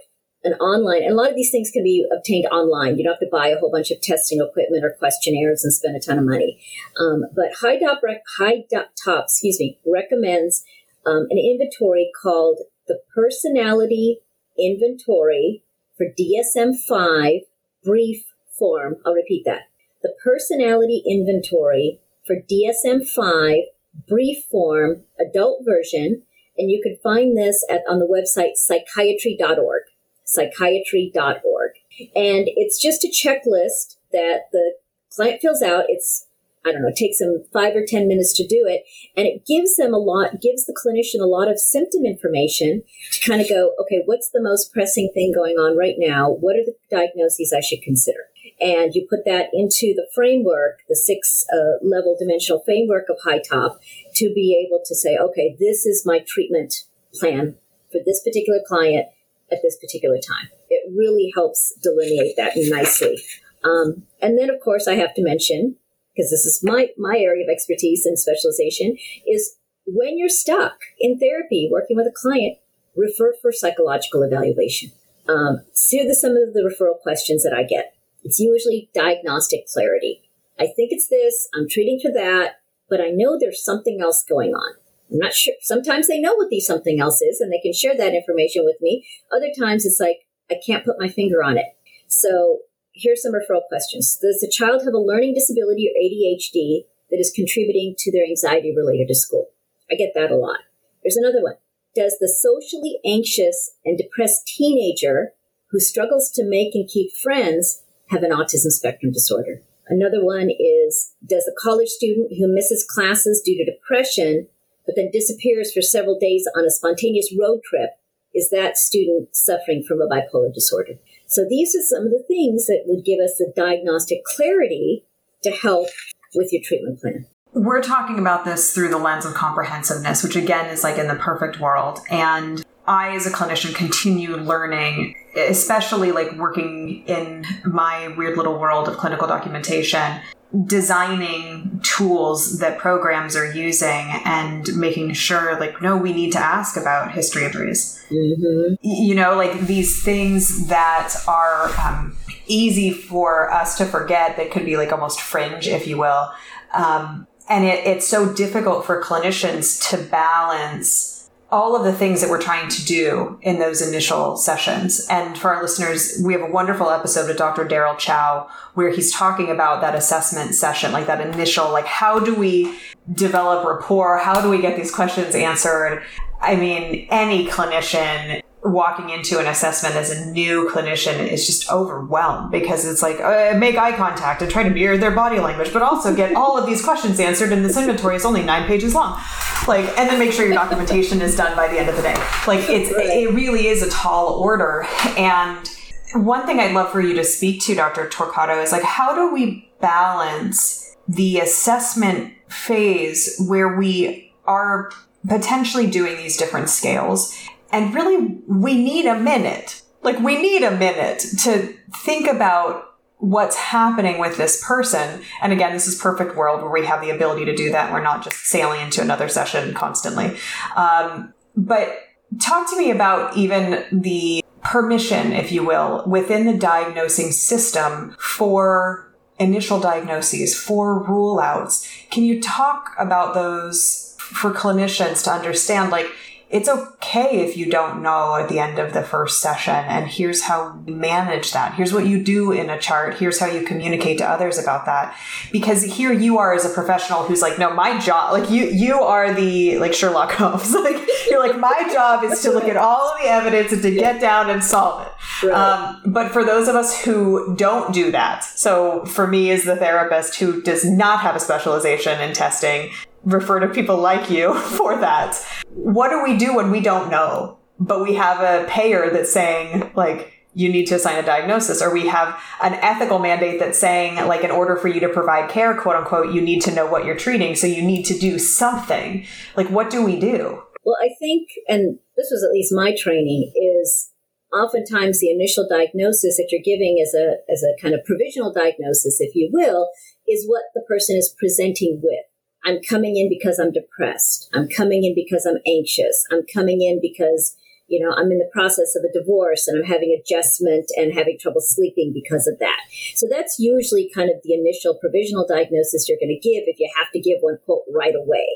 [0.43, 2.97] an online, and a lot of these things can be obtained online.
[2.97, 5.95] You don't have to buy a whole bunch of testing equipment or questionnaires and spend
[5.95, 6.61] a ton of money.
[6.99, 7.99] Um, but HITOP,
[8.37, 10.63] High Top, excuse me, recommends
[11.05, 14.19] um, an inventory called the Personality
[14.57, 15.63] Inventory
[15.97, 17.41] for DSM-5
[17.83, 18.25] Brief
[18.57, 18.97] Form.
[19.05, 19.63] I'll repeat that.
[20.03, 23.61] The Personality Inventory for DSM-5
[24.07, 26.23] Brief Form Adult Version,
[26.57, 29.83] and you can find this at on the website psychiatry.org
[30.25, 31.71] psychiatry.org.
[32.15, 34.73] And it's just a checklist that the
[35.09, 35.85] client fills out.
[35.87, 36.27] It's,
[36.65, 38.83] I don't know, it takes them five or 10 minutes to do it.
[39.15, 43.29] And it gives them a lot, gives the clinician a lot of symptom information to
[43.29, 46.29] kind of go, okay, what's the most pressing thing going on right now?
[46.29, 48.27] What are the diagnoses I should consider?
[48.59, 53.77] And you put that into the framework, the six uh, level dimensional framework of HITOP
[54.15, 57.55] to be able to say, okay, this is my treatment plan
[57.91, 59.07] for this particular client
[59.51, 60.49] at this particular time.
[60.69, 63.23] It really helps delineate that nicely.
[63.63, 65.77] Um, and then, of course, I have to mention,
[66.15, 71.19] because this is my, my area of expertise and specialization, is when you're stuck in
[71.19, 72.57] therapy working with a client,
[72.95, 74.91] refer for psychological evaluation.
[75.27, 77.94] Um, so some of the referral questions that I get.
[78.25, 80.23] It's usually diagnostic clarity.
[80.59, 82.55] I think it's this, I'm treating for that,
[82.89, 84.73] but I know there's something else going on.
[85.11, 85.53] I'm not sure.
[85.61, 88.77] Sometimes they know what the something else is and they can share that information with
[88.81, 89.05] me.
[89.31, 91.67] Other times it's like, I can't put my finger on it.
[92.07, 92.61] So
[92.93, 94.17] here's some referral questions.
[94.19, 98.73] Does the child have a learning disability or ADHD that is contributing to their anxiety
[98.75, 99.49] related to school?
[99.91, 100.61] I get that a lot.
[101.03, 101.55] There's another one.
[101.95, 105.33] Does the socially anxious and depressed teenager
[105.69, 109.61] who struggles to make and keep friends have an autism spectrum disorder?
[109.87, 114.47] Another one is Does the college student who misses classes due to depression
[114.85, 117.91] but then disappears for several days on a spontaneous road trip,
[118.33, 120.93] is that student suffering from a bipolar disorder?
[121.27, 125.05] So these are some of the things that would give us the diagnostic clarity
[125.43, 125.87] to help
[126.35, 127.25] with your treatment plan.
[127.53, 131.15] We're talking about this through the lens of comprehensiveness, which again is like in the
[131.15, 131.99] perfect world.
[132.09, 138.87] And I, as a clinician, continue learning, especially like working in my weird little world
[138.87, 140.21] of clinical documentation
[140.63, 146.77] designing tools that programs are using and making sure like no we need to ask
[146.77, 148.75] about history of mm-hmm.
[148.81, 152.15] you know like these things that are um,
[152.47, 156.31] easy for us to forget that could be like almost fringe if you will
[156.73, 161.14] um, and it, it's so difficult for clinicians to balance
[161.55, 165.07] all of the things that we're trying to do in those initial sessions.
[165.09, 167.63] And for our listeners, we have a wonderful episode with Dr.
[167.63, 172.35] Daryl Chow where he's talking about that assessment session, like that initial, like how do
[172.35, 172.77] we
[173.13, 174.17] develop rapport?
[174.17, 176.03] How do we get these questions answered?
[176.41, 182.51] I mean, any clinician walking into an assessment as a new clinician is just overwhelmed
[182.51, 185.81] because it's like uh, make eye contact and try to mirror their body language, but
[185.81, 187.51] also get all of these questions answered.
[187.51, 189.21] And this inventory is only nine pages long,
[189.67, 192.15] like, and then make sure your documentation is done by the end of the day.
[192.47, 194.85] Like, it's it really is a tall order.
[195.17, 195.67] And
[196.13, 198.07] one thing I'd love for you to speak to, Dr.
[198.09, 204.89] Torquato, is like how do we balance the assessment phase where we are
[205.27, 207.35] potentially doing these different scales.
[207.71, 209.81] And really, we need a minute.
[210.03, 211.73] Like, we need a minute to
[212.03, 212.83] think about
[213.17, 215.21] what's happening with this person.
[215.41, 217.91] And again, this is perfect world where we have the ability to do that.
[217.91, 220.37] We're not just sailing into another session constantly.
[220.75, 221.97] Um, but
[222.39, 229.15] talk to me about even the permission, if you will, within the diagnosing system for
[229.39, 231.89] initial diagnoses, for rule outs.
[232.11, 236.07] Can you talk about those for clinicians to understand, like,
[236.49, 239.73] it's okay if you don't know at the end of the first session.
[239.73, 241.73] And here's how you manage that.
[241.73, 243.15] Here's what you do in a chart.
[243.15, 245.17] Here's how you communicate to others about that.
[245.51, 249.01] Because here you are as a professional who's like, no, my job, like you, you
[249.01, 250.71] are the, like Sherlock Holmes.
[250.83, 253.91] like, you're like, my job is to look at all of the evidence and to
[253.91, 255.51] get down and solve it.
[255.51, 259.75] Um, but for those of us who don't do that, so for me as the
[259.75, 262.91] therapist who does not have a specialization in testing,
[263.25, 265.35] refer to people like you for that.
[265.73, 269.91] What do we do when we don't know, but we have a payer that's saying,
[269.95, 274.15] like, you need to assign a diagnosis, or we have an ethical mandate that's saying,
[274.27, 277.03] like, in order for you to provide care, quote unquote, you need to know what
[277.03, 279.25] you're treating, so you need to do something.
[279.57, 280.63] Like, what do we do?
[280.85, 284.11] Well, I think, and this was at least my training, is
[284.53, 289.17] oftentimes the initial diagnosis that you're giving as a as a kind of provisional diagnosis,
[289.19, 289.89] if you will,
[290.27, 292.25] is what the person is presenting with.
[292.65, 294.49] I'm coming in because I'm depressed.
[294.53, 296.25] I'm coming in because I'm anxious.
[296.31, 297.55] I'm coming in because,
[297.87, 301.37] you know, I'm in the process of a divorce and I'm having adjustment and having
[301.39, 302.79] trouble sleeping because of that.
[303.13, 306.89] So that's usually kind of the initial provisional diagnosis you're going to give if you
[306.97, 308.47] have to give one quote right away.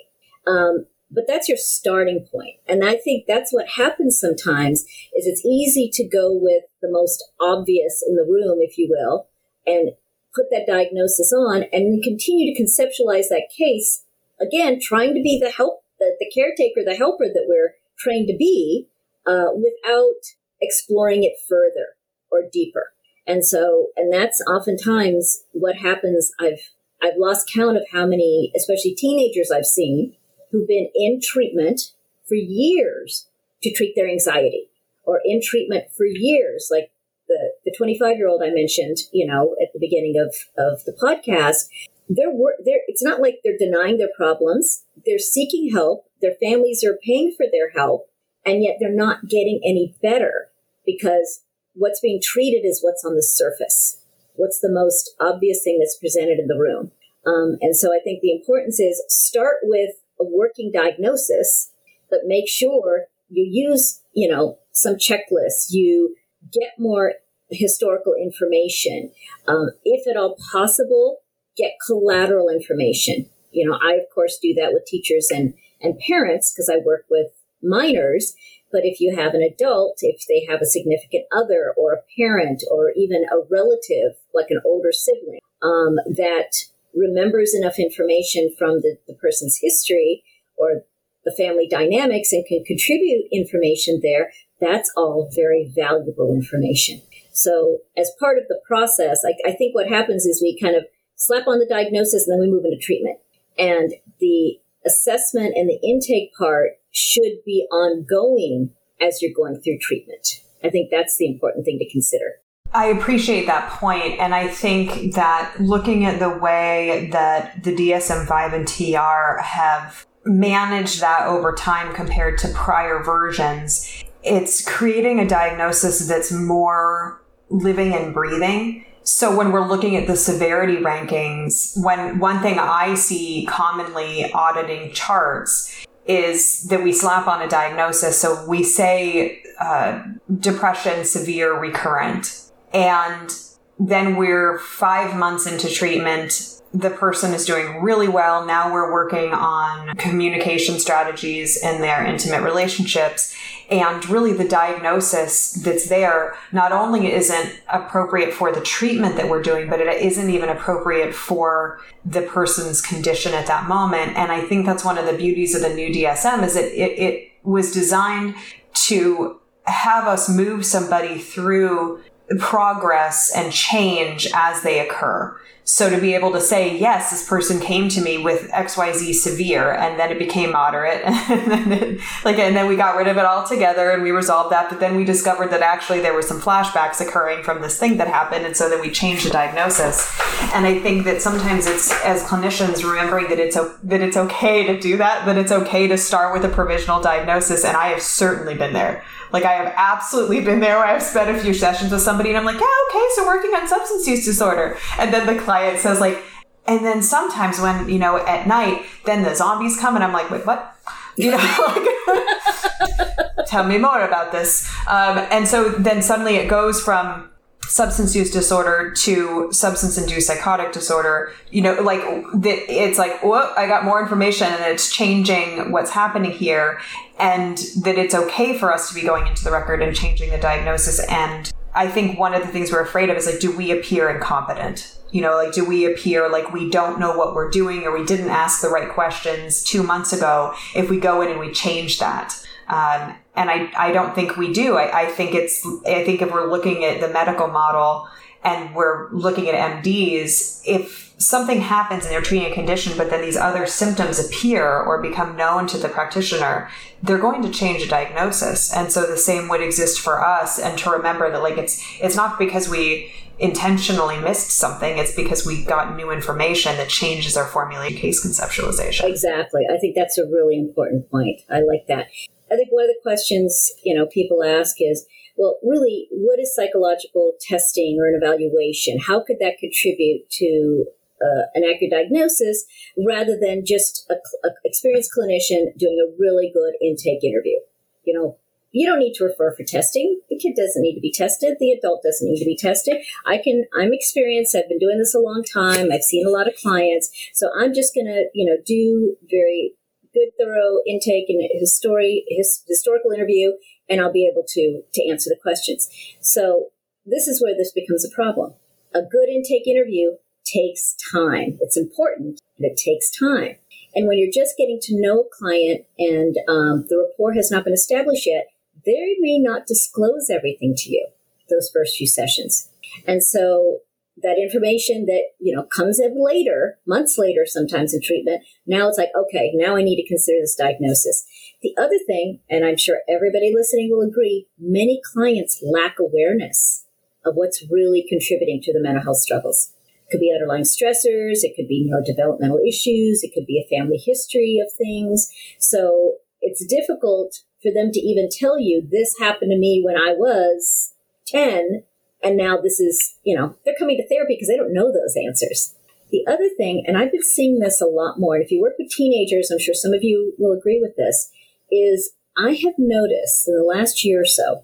[0.48, 2.58] Um, but that's your starting point.
[2.68, 4.82] And I think that's what happens sometimes
[5.16, 9.28] is it's easy to go with the most obvious in the room, if you will,
[9.66, 9.92] and
[10.36, 14.04] put that diagnosis on and we continue to conceptualize that case
[14.40, 18.36] again trying to be the help the, the caretaker the helper that we're trained to
[18.38, 18.88] be
[19.26, 21.96] uh, without exploring it further
[22.32, 22.94] or deeper.
[23.28, 26.32] And so and that's oftentimes what happens.
[26.40, 30.16] I've i've lost count of how many especially teenagers i've seen
[30.52, 31.94] who've been in treatment
[32.28, 33.30] for years
[33.64, 34.70] to treat their anxiety
[35.06, 36.70] or in treatment for years.
[36.72, 36.92] Like
[37.28, 40.94] the, the 25 year old I mentioned, you know, at the beginning of, of the
[40.94, 41.70] podcast,
[42.10, 42.32] they're,
[42.66, 44.84] they're, it's not like they're denying their problems.
[45.06, 46.06] They're seeking help.
[46.22, 48.10] Their families are paying for their help,
[48.46, 50.50] and yet they're not getting any better
[50.86, 51.42] because
[51.74, 54.02] what's being treated is what's on the surface.
[54.36, 56.92] What's the most obvious thing that's presented in the room?
[57.26, 61.72] Um, and so I think the importance is start with a working diagnosis,
[62.10, 65.68] but make sure you use, you know, some checklists.
[65.70, 66.16] You
[66.52, 67.14] get more
[67.52, 69.12] historical information.
[69.48, 71.20] Um, if at all possible,
[71.58, 73.30] get collateral information.
[73.52, 77.06] You know, I of course do that with teachers and, and parents because I work
[77.10, 77.28] with
[77.62, 78.36] minors.
[78.72, 82.64] But if you have an adult, if they have a significant other or a parent
[82.70, 88.98] or even a relative, like an older sibling, um, that remembers enough information from the,
[89.08, 90.24] the person's history
[90.56, 90.84] or
[91.26, 97.02] the family dynamics and can contribute information there that's all very valuable information.
[97.32, 100.86] So, as part of the process, I, I think what happens is we kind of
[101.16, 103.20] slap on the diagnosis and then we move into treatment.
[103.58, 110.42] And the assessment and the intake part should be ongoing as you're going through treatment.
[110.64, 112.42] I think that's the important thing to consider.
[112.74, 118.28] I appreciate that point, and I think that looking at the way that the DSM
[118.28, 125.28] 5 and TR have managed that over time compared to prior versions, it's creating a
[125.28, 128.86] diagnosis that's more living and breathing.
[129.04, 134.92] So when we're looking at the severity rankings, when one thing I see commonly auditing
[134.92, 138.20] charts is that we slap on a diagnosis.
[138.20, 140.04] So we say uh,
[140.40, 143.36] depression, severe, recurrent, and
[143.80, 148.46] then we're five months into treatment the person is doing really well.
[148.46, 153.36] Now we're working on communication strategies in their intimate relationships.
[153.70, 159.44] And really the diagnosis that's there not only isn't appropriate for the treatment that we're
[159.44, 164.18] doing, but it isn't even appropriate for the person's condition at that moment.
[164.18, 167.00] And I think that's one of the beauties of the new DSM is that it,
[167.00, 168.36] it was designed
[168.74, 172.02] to have us move somebody through
[172.40, 175.40] progress and change as they occur.
[175.64, 179.72] So to be able to say, yes, this person came to me with XYZ severe
[179.72, 183.24] and then it became moderate and then like, and then we got rid of it
[183.24, 184.70] altogether and we resolved that.
[184.70, 188.08] But then we discovered that actually there were some flashbacks occurring from this thing that
[188.08, 188.48] happened.
[188.48, 190.12] And so then we changed the diagnosis.
[190.56, 194.80] And I think that sometimes it's as clinicians remembering that it's, that it's okay to
[194.80, 197.64] do that, that it's okay to start with a provisional diagnosis.
[197.64, 199.04] And I have certainly been there.
[199.32, 202.38] Like I have absolutely been there where I've spent a few sessions with somebody and
[202.40, 204.76] I'm like, yeah, okay, so working on substance use disorder.
[204.98, 206.24] And then the client says like,
[206.68, 210.30] and then sometimes when, you know, at night, then the zombies come and I'm like,
[210.30, 210.76] wait, what?
[211.18, 211.38] You know,
[212.88, 214.70] like, tell me more about this.
[214.88, 217.30] Um, and so then suddenly it goes from
[217.70, 222.02] substance use disorder to substance induced psychotic disorder, you know, like
[222.34, 226.80] that it's like, whoa, I got more information and it's changing what's happening here
[227.20, 230.38] and that it's okay for us to be going into the record and changing the
[230.38, 231.00] diagnosis.
[231.10, 234.10] And I think one of the things we're afraid of is like, do we appear
[234.10, 234.96] incompetent?
[235.12, 238.06] You know, like, do we appear like we don't know what we're doing or we
[238.06, 242.00] didn't ask the right questions two months ago if we go in and we change
[242.00, 242.34] that?
[242.68, 244.78] Um, and I, I don't think we do.
[244.78, 248.08] I, I think it's, I think if we're looking at the medical model
[248.44, 253.22] and we're looking at MDs, if something happens and they're treating a condition, but then
[253.22, 256.70] these other symptoms appear or become known to the practitioner,
[257.04, 258.74] they're going to change a diagnosis.
[258.74, 260.58] And so the same would exist for us.
[260.58, 264.98] And to remember that like it's, it's not because we intentionally missed something.
[264.98, 269.06] It's because we got new information that changes our formulated case conceptualization.
[269.06, 269.64] Exactly.
[269.70, 271.42] I think that's a really important point.
[271.50, 272.08] I like that.
[272.52, 275.06] I think one of the questions, you know, people ask is,
[275.40, 279.00] well, really, what is psychological testing or an evaluation?
[279.00, 280.86] How could that contribute to
[281.22, 282.66] uh, an accurate diagnosis
[283.08, 284.16] rather than just a,
[284.46, 287.58] a experienced clinician doing a really good intake interview?
[288.04, 288.38] You know,
[288.74, 290.20] you don't need to refer for testing.
[290.30, 291.56] The kid doesn't need to be tested.
[291.58, 292.98] The adult doesn't need to be tested.
[293.26, 294.56] I can, I'm experienced.
[294.56, 295.90] I've been doing this a long time.
[295.90, 297.12] I've seen a lot of clients.
[297.34, 299.74] So I'm just going to, you know, do very
[300.20, 303.54] good, thorough intake and history, his, historical interview,
[303.90, 305.90] and I'll be able to, to answer the questions.
[306.22, 306.68] So
[307.06, 308.54] this is where this becomes a problem.
[308.94, 310.12] A good intake interview
[310.46, 311.58] takes time.
[311.62, 313.56] It's important, but it takes time.
[313.96, 317.64] And when you're just getting to know a client and um, the rapport has not
[317.64, 318.48] been established yet,
[318.86, 321.08] they may not disclose everything to you
[321.50, 322.70] those first few sessions.
[323.08, 323.80] And so
[324.24, 328.98] that information that you know comes in later months later sometimes in treatment now it's
[328.98, 331.26] like okay now i need to consider this diagnosis.
[331.62, 336.86] The other thing and i'm sure everybody listening will agree many clients lack awareness
[337.26, 339.74] of what's really contributing to the mental health struggles.
[340.08, 343.98] It could be underlying stressors it could be neurodevelopmental issues it could be a family
[343.98, 345.32] history of things.
[345.60, 350.14] So it's difficult for them to even tell you this happened to me when i
[350.14, 350.94] was
[351.28, 351.84] 10
[352.24, 355.16] and now this is, you know, they're coming to therapy because they don't know those
[355.26, 355.76] answers.
[356.12, 358.74] The other thing, and I've been seeing this a lot more, and if you work
[358.80, 361.32] with teenagers, I'm sure some of you will agree with this,
[361.72, 364.64] is I have noticed in the last year or so,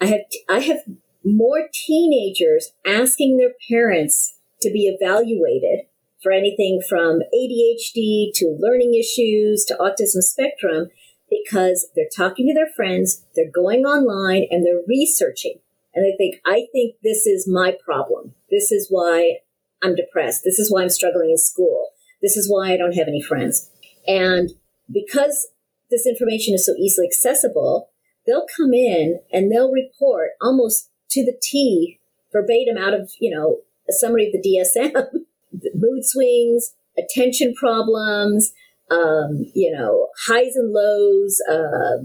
[0.00, 0.80] I have I have
[1.24, 5.86] more teenagers asking their parents to be evaluated
[6.22, 10.88] for anything from ADHD to learning issues to autism spectrum
[11.28, 15.58] because they're talking to their friends, they're going online and they're researching.
[15.96, 18.34] And I think, I think this is my problem.
[18.50, 19.38] This is why
[19.82, 20.42] I'm depressed.
[20.44, 21.88] This is why I'm struggling in school.
[22.22, 23.70] This is why I don't have any friends.
[24.06, 24.50] And
[24.92, 25.48] because
[25.90, 27.88] this information is so easily accessible,
[28.26, 31.98] they'll come in and they'll report almost to the T
[32.30, 34.92] verbatim out of, you know, a summary of the DSM,
[35.74, 38.52] mood swings, attention problems,
[38.90, 42.04] um, you know, highs and lows, uh,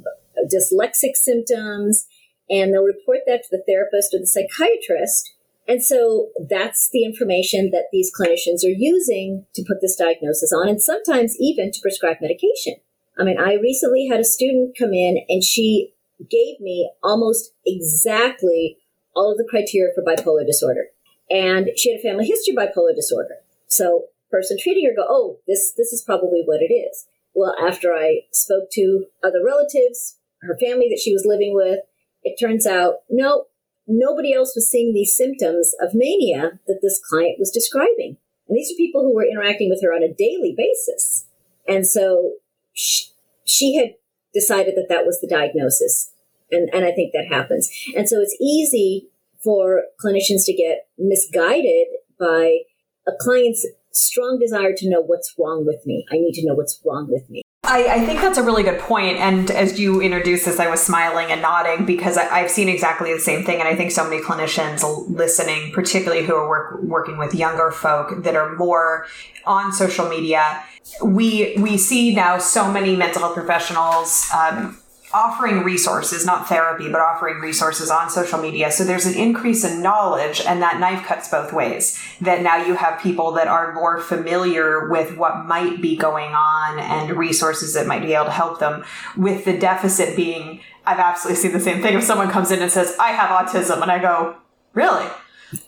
[0.54, 2.06] dyslexic symptoms,
[2.50, 5.34] and they'll report that to the therapist or the psychiatrist.
[5.68, 10.68] And so that's the information that these clinicians are using to put this diagnosis on,
[10.68, 12.76] and sometimes even to prescribe medication.
[13.18, 15.94] I mean, I recently had a student come in and she
[16.30, 18.78] gave me almost exactly
[19.16, 20.88] all of the criteria for bipolar disorder.
[21.30, 23.36] And she had a family history of bipolar disorder.
[23.68, 27.08] So person treating her go, oh, this, this is probably what it is.
[27.34, 31.80] Well, after I spoke to other relatives, her family that she was living with,
[32.24, 33.46] it turns out, no,
[33.88, 38.18] nobody else was seeing these symptoms of mania that this client was describing.
[38.48, 41.26] And these are people who were interacting with her on a daily basis.
[41.68, 42.34] And so
[42.74, 43.06] she,
[43.46, 43.96] she had
[44.34, 46.12] decided that that was the diagnosis.
[46.52, 47.70] And, and I think that happens.
[47.96, 49.08] And so it's easy
[49.44, 51.88] for clinicians to get misguided
[52.20, 52.60] by
[53.08, 56.06] a client's strong desire to know what's wrong with me.
[56.12, 57.42] I need to know what's wrong with me.
[57.72, 59.18] I, I, think that's a really good point.
[59.18, 63.14] And as you introduced this, I was smiling and nodding because I, have seen exactly
[63.14, 63.60] the same thing.
[63.60, 68.24] And I think so many clinicians listening, particularly who are work, working with younger folk
[68.24, 69.08] that are more
[69.46, 70.62] on social media,
[71.02, 74.28] we we see now so many mental health professionals.
[74.38, 74.78] Um,
[75.14, 78.72] offering resources, not therapy, but offering resources on social media.
[78.72, 82.00] So there's an increase in knowledge, and that knife cuts both ways.
[82.22, 86.80] That now you have people that are more familiar with what might be going on
[86.80, 88.84] and resources that might be able to help them,
[89.16, 91.96] with the deficit being I've absolutely seen the same thing.
[91.96, 94.36] If someone comes in and says, I have autism, and I go,
[94.74, 95.08] Really?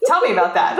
[0.05, 0.77] Tell me about that.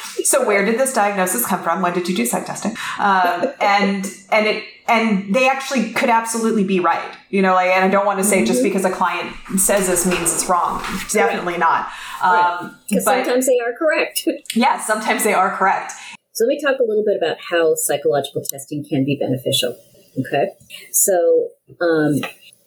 [0.24, 1.82] so, where did this diagnosis come from?
[1.82, 2.72] When did you do psych testing?
[2.98, 7.14] Um, and and it and they actually could absolutely be right.
[7.30, 8.68] You know, like, and I don't want to say just mm-hmm.
[8.68, 10.80] because a client says this means it's wrong.
[11.10, 11.60] Definitely right.
[11.60, 11.88] not.
[12.22, 13.24] Um, Because right.
[13.24, 14.26] sometimes they are correct.
[14.54, 15.92] yes, sometimes they are correct.
[16.32, 19.76] So let me talk a little bit about how psychological testing can be beneficial.
[20.18, 20.48] Okay,
[20.90, 22.20] so um,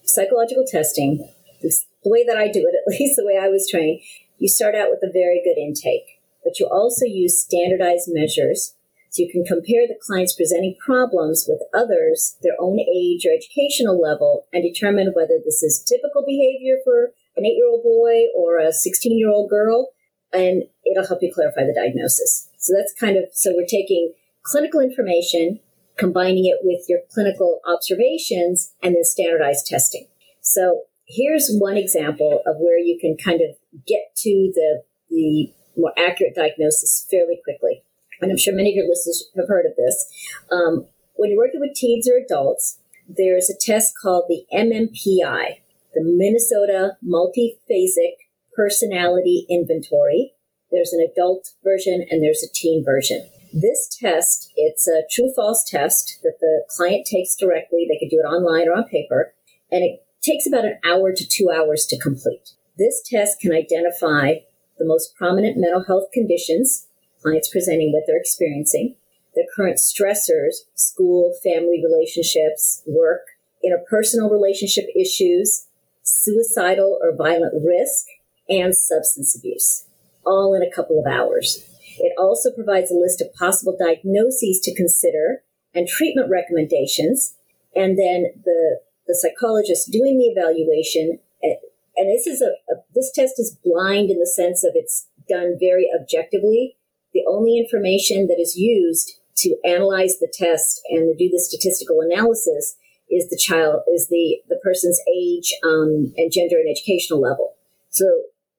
[0.04, 1.28] psychological testing,
[1.62, 1.74] the
[2.06, 4.02] way that I do it, at least the way I was trained,
[4.38, 8.76] you start out with a very good intake, but you also use standardized measures
[9.12, 14.00] so you can compare the client's presenting problems with others, their own age or educational
[14.00, 18.58] level, and determine whether this is typical behavior for an eight year old boy or
[18.58, 19.90] a 16 year old girl.
[20.32, 22.48] And it'll help you clarify the diagnosis.
[22.58, 25.60] So that's kind of, so we're taking clinical information,
[25.98, 30.08] combining it with your clinical observations, and then standardized testing.
[30.40, 35.92] So here's one example of where you can kind of get to the, the more
[35.98, 37.84] accurate diagnosis fairly quickly
[38.22, 40.06] and I'm sure many of your listeners have heard of this.
[40.52, 45.60] Um, when you're working with teens or adults, there's a test called the MMPI,
[45.94, 48.16] the Minnesota Multiphasic
[48.56, 50.34] Personality Inventory.
[50.72, 53.28] There's an adult version and there's a teen version.
[53.54, 57.86] This test, it's a true false test that the client takes directly.
[57.90, 59.34] They could do it online or on paper,
[59.70, 62.52] and it takes about an hour to two hours to complete.
[62.78, 64.36] This test can identify
[64.80, 66.88] the most prominent mental health conditions
[67.22, 68.96] clients presenting what they're experiencing,
[69.36, 73.22] the current stressors, school, family relationships, work,
[73.64, 75.68] interpersonal relationship issues,
[76.04, 78.06] suicidal or violent risk,
[78.50, 79.86] and substance abuse,
[80.26, 81.66] all in a couple of hours.
[82.00, 85.44] It also provides a list of possible diagnoses to consider
[85.74, 87.36] and treatment recommendations.
[87.76, 91.56] And then the, the psychologist doing the evaluation, eh,
[91.96, 95.58] and this is a, a this test is blind in the sense of it's done
[95.60, 96.76] very objectively
[97.14, 102.00] the only information that is used to analyze the test and to do the statistical
[102.02, 102.78] analysis
[103.10, 107.56] is the child is the the person's age um, and gender and educational level.
[107.90, 108.06] So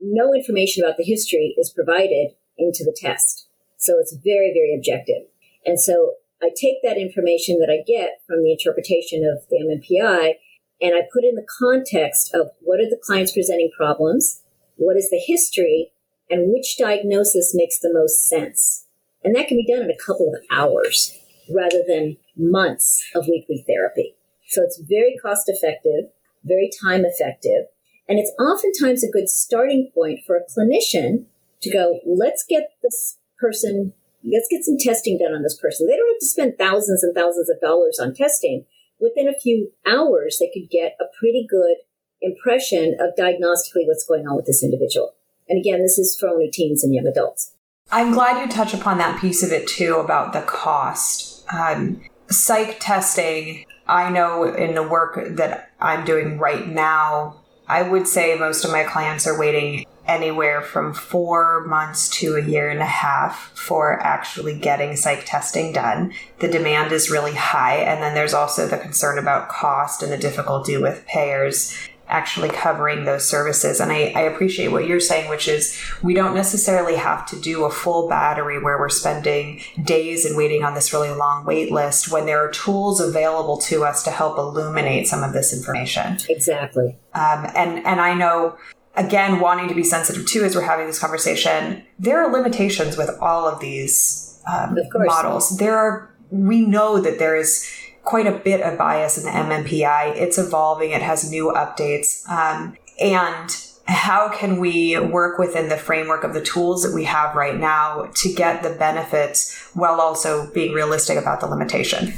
[0.00, 3.48] no information about the history is provided into the test.
[3.78, 5.24] So it's very very objective.
[5.64, 10.34] And so I take that information that I get from the interpretation of the MMPI
[10.82, 14.42] and I put in the context of what are the client's presenting problems,
[14.76, 15.92] what is the history,
[16.30, 18.86] and which diagnosis makes the most sense.
[19.24, 21.16] And that can be done in a couple of hours
[21.52, 24.14] rather than months of weekly therapy.
[24.48, 26.10] So it's very cost effective,
[26.44, 27.66] very time effective,
[28.08, 31.26] and it's oftentimes a good starting point for a clinician
[31.62, 33.92] to go, let's get this person,
[34.24, 35.86] let's get some testing done on this person.
[35.86, 38.66] They don't have to spend thousands and thousands of dollars on testing.
[39.00, 41.76] Within a few hours, they could get a pretty good
[42.20, 45.14] impression of diagnostically what's going on with this individual.
[45.52, 47.52] And again, this is for only teens and young adults.
[47.90, 51.44] I'm glad you touch upon that piece of it too about the cost.
[51.52, 52.00] Um,
[52.30, 58.34] psych testing, I know in the work that I'm doing right now, I would say
[58.38, 62.86] most of my clients are waiting anywhere from four months to a year and a
[62.86, 66.14] half for actually getting psych testing done.
[66.38, 67.76] The demand is really high.
[67.76, 71.76] And then there's also the concern about cost and the difficulty with payers
[72.12, 73.80] actually covering those services.
[73.80, 77.64] And I, I, appreciate what you're saying, which is we don't necessarily have to do
[77.64, 82.12] a full battery where we're spending days and waiting on this really long wait list
[82.12, 86.18] when there are tools available to us to help illuminate some of this information.
[86.28, 86.98] Exactly.
[87.14, 88.58] Um, and, and I know
[88.94, 93.10] again, wanting to be sensitive too as we're having this conversation, there are limitations with
[93.20, 95.56] all of these um, of models.
[95.56, 97.66] There are, we know that there is
[98.04, 100.16] quite a bit of bias in the MMPI.
[100.16, 102.28] It's evolving, it has new updates.
[102.28, 103.50] Um, and
[103.86, 108.10] how can we work within the framework of the tools that we have right now
[108.14, 112.12] to get the benefits while also being realistic about the limitation?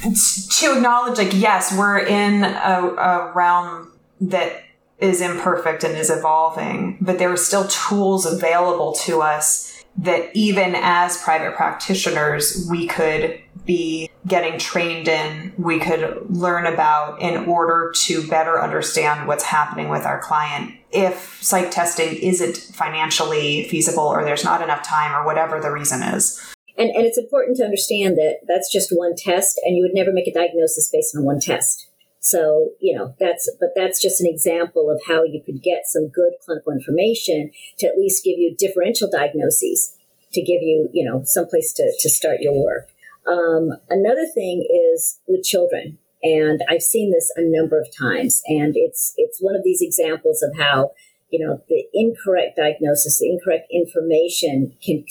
[0.51, 4.63] to acknowledge, like, yes, we're in a, a realm that
[4.99, 10.75] is imperfect and is evolving, but there are still tools available to us that even
[10.77, 17.93] as private practitioners, we could be getting trained in, we could learn about in order
[17.97, 20.75] to better understand what's happening with our client.
[20.91, 26.03] If psych testing isn't financially feasible or there's not enough time or whatever the reason
[26.03, 26.41] is.
[26.77, 30.13] And, and it's important to understand that that's just one test and you would never
[30.13, 31.89] make a diagnosis based on one test.
[32.25, 36.09] So, you know, that's, but that's just an example of how you could get some
[36.09, 39.95] good clinical information to at least give you differential diagnoses
[40.33, 42.89] to give you, you know, someplace to, to start your work.
[43.27, 48.75] Um, another thing is with children, and I've seen this a number of times, and
[48.75, 50.93] it's it's one of these examples of how
[51.31, 55.05] you know the incorrect diagnosis, the incorrect information can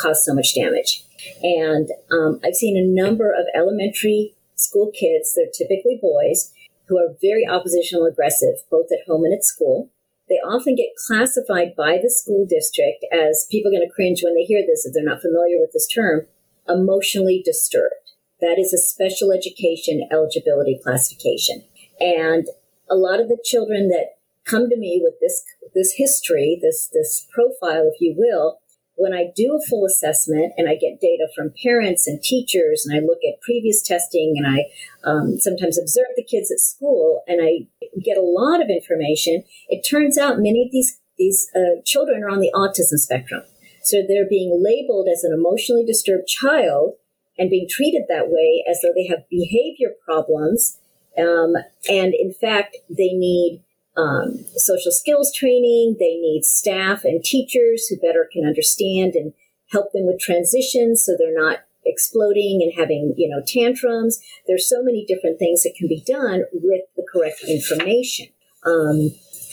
[0.00, 1.04] cause so much damage.
[1.42, 6.52] And um, I've seen a number of elementary school kids, they're typically boys,
[6.88, 9.90] who are very oppositional aggressive, both at home and at school.
[10.28, 14.34] They often get classified by the school district as people are going to cringe when
[14.34, 16.26] they hear this if they're not familiar with this term
[16.68, 18.12] emotionally disturbed.
[18.40, 21.64] That is a special education eligibility classification.
[22.00, 22.46] And
[22.90, 27.26] a lot of the children that come to me with this this history, this this
[27.32, 28.60] profile, if you will,
[28.96, 32.96] when I do a full assessment and I get data from parents and teachers and
[32.96, 34.66] I look at previous testing and I
[35.08, 37.66] um, sometimes observe the kids at school and I
[38.02, 42.28] get a lot of information, it turns out many of these these uh, children are
[42.28, 43.42] on the autism spectrum.
[43.84, 46.94] So they're being labeled as an emotionally disturbed child
[47.38, 50.78] and being treated that way as though they have behavior problems.
[51.16, 51.54] Um,
[51.88, 53.62] and in fact, they need
[53.96, 55.96] um, social skills training.
[55.98, 59.32] They need staff and teachers who better can understand and
[59.70, 64.20] help them with transitions so they're not exploding and having, you know, tantrums.
[64.46, 68.28] There's so many different things that can be done with the correct information.
[68.64, 69.10] Um,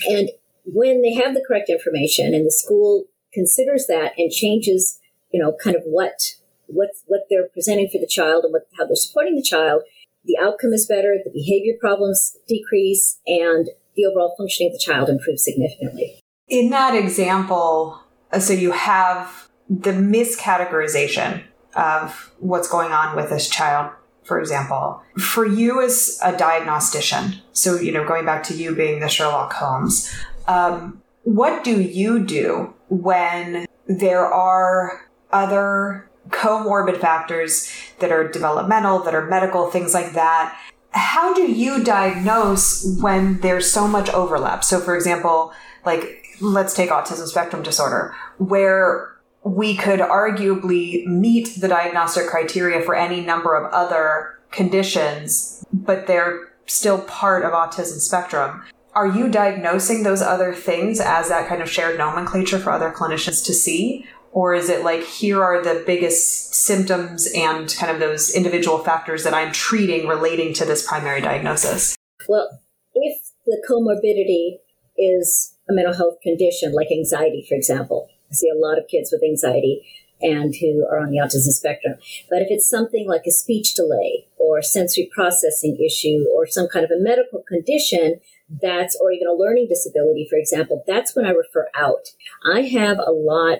[0.09, 0.29] and
[0.65, 4.99] when they have the correct information and the school considers that and changes,
[5.31, 6.35] you know, kind of what
[6.67, 9.83] what what they're presenting for the child and what how they're supporting the child,
[10.23, 13.69] the outcome is better, the behavior problems decrease, and
[14.01, 16.19] the overall functioning of the child improves significantly.
[16.47, 17.99] In that example,
[18.31, 21.43] uh, so you have the miscategorization
[21.75, 23.91] of what's going on with this child,
[24.23, 25.01] for example.
[25.17, 29.53] For you as a diagnostician, so, you know, going back to you being the Sherlock
[29.53, 30.13] Holmes,
[30.47, 39.15] um, what do you do when there are other comorbid factors that are developmental, that
[39.15, 40.57] are medical, things like that?
[40.91, 44.63] How do you diagnose when there's so much overlap?
[44.63, 45.53] So, for example,
[45.85, 52.95] like let's take autism spectrum disorder, where we could arguably meet the diagnostic criteria for
[52.95, 58.63] any number of other conditions, but they're still part of autism spectrum.
[58.93, 63.45] Are you diagnosing those other things as that kind of shared nomenclature for other clinicians
[63.45, 64.05] to see?
[64.31, 69.23] Or is it like, here are the biggest symptoms and kind of those individual factors
[69.23, 71.95] that I'm treating relating to this primary diagnosis?
[72.29, 72.61] Well,
[72.93, 74.59] if the comorbidity
[74.97, 79.11] is a mental health condition like anxiety, for example, I see a lot of kids
[79.11, 79.85] with anxiety
[80.21, 81.95] and who are on the autism spectrum.
[82.29, 86.85] But if it's something like a speech delay or sensory processing issue or some kind
[86.85, 88.19] of a medical condition,
[88.61, 92.09] that's, or even a learning disability, for example, that's when I refer out.
[92.45, 93.59] I have a lot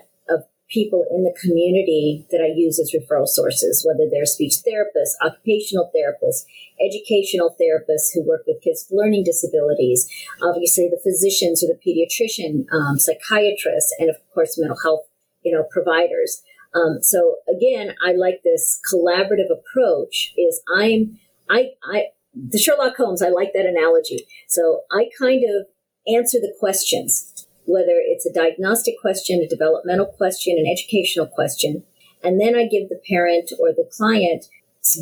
[0.72, 5.91] people in the community that I use as referral sources, whether they're speech therapists, occupational
[5.93, 6.45] therapists,
[6.80, 10.09] educational therapists who work with kids with learning disabilities,
[10.41, 15.05] obviously the physicians or the pediatrician, um, psychiatrists, and of course mental health,
[15.43, 16.41] you know, providers.
[16.74, 20.34] Um, so again, I like this collaborative approach.
[20.38, 21.19] Is I'm
[21.49, 23.22] I I the Sherlock Holmes.
[23.22, 24.26] I like that analogy.
[24.47, 25.67] So I kind of
[26.07, 31.84] answer the questions whether it's a diagnostic question, a developmental question, an educational question.
[32.24, 34.45] And then I give the parent or the client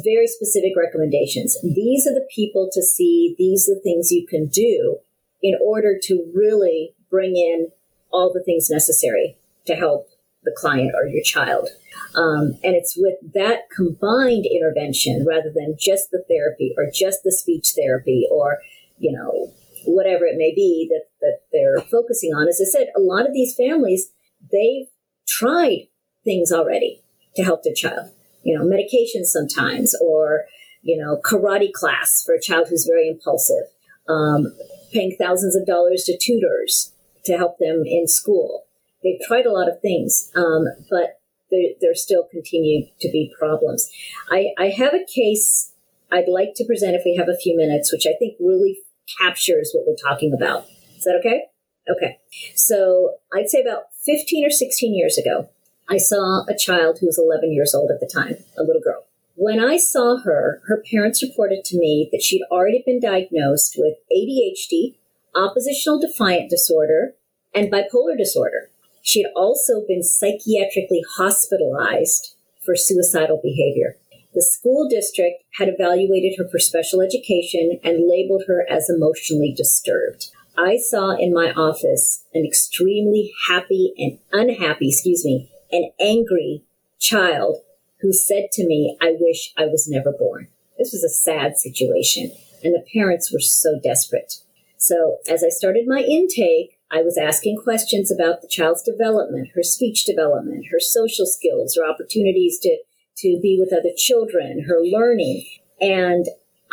[0.03, 1.57] very specific recommendations.
[1.63, 4.97] These are the people to see, these are the things you can do
[5.41, 7.69] in order to really bring in
[8.11, 10.07] all the things necessary to help
[10.43, 11.69] the client or your child.
[12.15, 17.31] Um, and it's with that combined intervention rather than just the therapy or just the
[17.31, 18.59] speech therapy or,
[18.97, 19.53] you know,
[19.85, 22.47] whatever it may be that, that they're focusing on.
[22.47, 24.11] As I said, a lot of these families,
[24.51, 24.87] they've
[25.27, 25.87] tried
[26.23, 27.01] things already
[27.35, 28.11] to help their child,
[28.43, 30.45] you know, medication sometimes, or,
[30.81, 33.65] you know, karate class for a child who's very impulsive,
[34.07, 34.55] um,
[34.91, 36.93] paying thousands of dollars to tutors
[37.25, 38.65] to help them in school.
[39.03, 41.19] They've tried a lot of things, um, but
[41.51, 43.89] there, there still continue to be problems.
[44.29, 45.71] I, I have a case
[46.11, 48.79] I'd like to present if we have a few minutes, which I think really
[49.19, 50.65] captures what we're talking about.
[50.99, 51.45] Is that okay?
[51.89, 52.19] Okay.
[52.55, 55.49] So I'd say about 15 or 16 years ago,
[55.89, 59.05] I saw a child who was 11 years old at the time, a little girl.
[59.35, 63.95] When I saw her, her parents reported to me that she'd already been diagnosed with
[64.13, 64.97] ADHD,
[65.33, 67.13] oppositional defiant disorder,
[67.55, 68.69] and bipolar disorder.
[69.01, 73.95] She had also been psychiatrically hospitalized for suicidal behavior.
[74.35, 80.31] The school district had evaluated her for special education and labeled her as emotionally disturbed.
[80.59, 86.63] I saw in my office an extremely happy and unhappy, excuse me, an angry
[86.99, 87.59] child
[88.01, 90.49] who said to me, I wish I was never born.
[90.77, 92.31] This was a sad situation,
[92.61, 94.35] and the parents were so desperate.
[94.77, 99.63] So, as I started my intake, I was asking questions about the child's development, her
[99.63, 102.79] speech development, her social skills, her opportunities to,
[103.19, 105.45] to be with other children, her learning.
[105.79, 106.25] And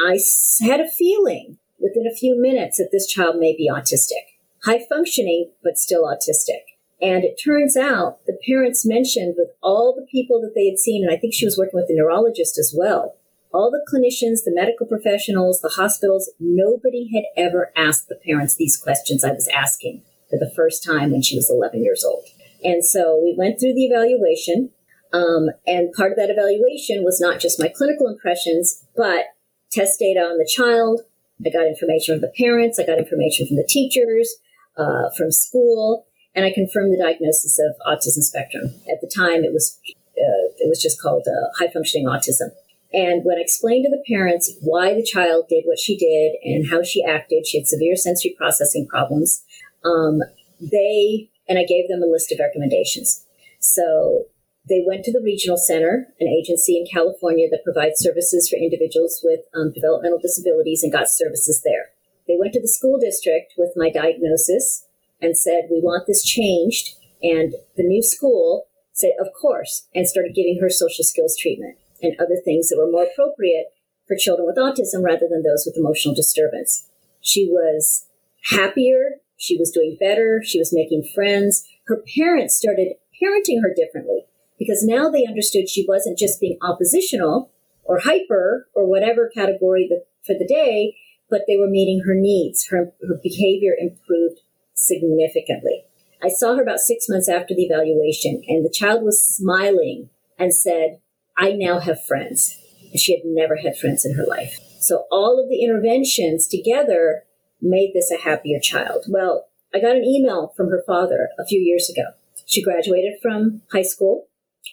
[0.05, 0.19] I
[0.61, 4.37] had a feeling within a few minutes that this child may be autistic.
[4.65, 6.65] High functioning, but still autistic.
[7.01, 11.05] And it turns out the parents mentioned with all the people that they had seen,
[11.05, 13.17] and I think she was working with a neurologist as well,
[13.53, 18.77] all the clinicians, the medical professionals, the hospitals, nobody had ever asked the parents these
[18.77, 22.25] questions I was asking for the first time when she was 11 years old.
[22.65, 24.71] And so we went through the evaluation.
[25.13, 29.27] Um, and part of that evaluation was not just my clinical impressions, but
[29.71, 31.03] test data on the child.
[31.45, 32.79] I got information from the parents.
[32.79, 34.35] I got information from the teachers,
[34.77, 36.07] uh, from school
[36.37, 38.75] and I confirmed the diagnosis of autism spectrum.
[38.93, 42.51] At the time, it was uh, it was just called uh, high functioning autism.
[42.93, 46.71] And when I explained to the parents why the child did what she did and
[46.71, 49.43] how she acted, she had severe sensory processing problems.
[49.85, 50.21] Um,
[50.61, 53.25] they and I gave them a list of recommendations.
[53.59, 54.27] So
[54.69, 59.21] they went to the regional center, an agency in California that provides services for individuals
[59.23, 61.91] with um, developmental disabilities, and got services there.
[62.27, 64.87] They went to the school district with my diagnosis
[65.23, 66.97] and said, We want this changed.
[67.23, 72.15] And the new school said, Of course, and started giving her social skills treatment and
[72.19, 73.67] other things that were more appropriate
[74.09, 76.89] for children with autism rather than those with emotional disturbance.
[77.21, 78.07] She was
[78.51, 79.21] happier.
[79.37, 80.43] She was doing better.
[80.45, 81.65] She was making friends.
[81.87, 84.27] Her parents started parenting her differently
[84.59, 87.51] because now they understood she wasn't just being oppositional
[87.85, 90.97] or hyper or whatever category the, for the day,
[91.31, 92.69] but they were meeting her needs.
[92.69, 94.41] Her, her behavior improved
[94.75, 95.85] significantly.
[96.23, 100.55] I saw her about six months after the evaluation, and the child was smiling and
[100.55, 101.01] said,
[101.37, 102.59] I now have friends.
[102.91, 104.59] And she had never had friends in her life.
[104.81, 107.25] So all of the interventions together
[107.61, 109.05] made this a happier child.
[109.09, 112.13] Well, I got an email from her father a few years ago.
[112.47, 114.29] She graduated from high school.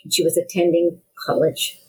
[0.09, 1.79] She was attending college.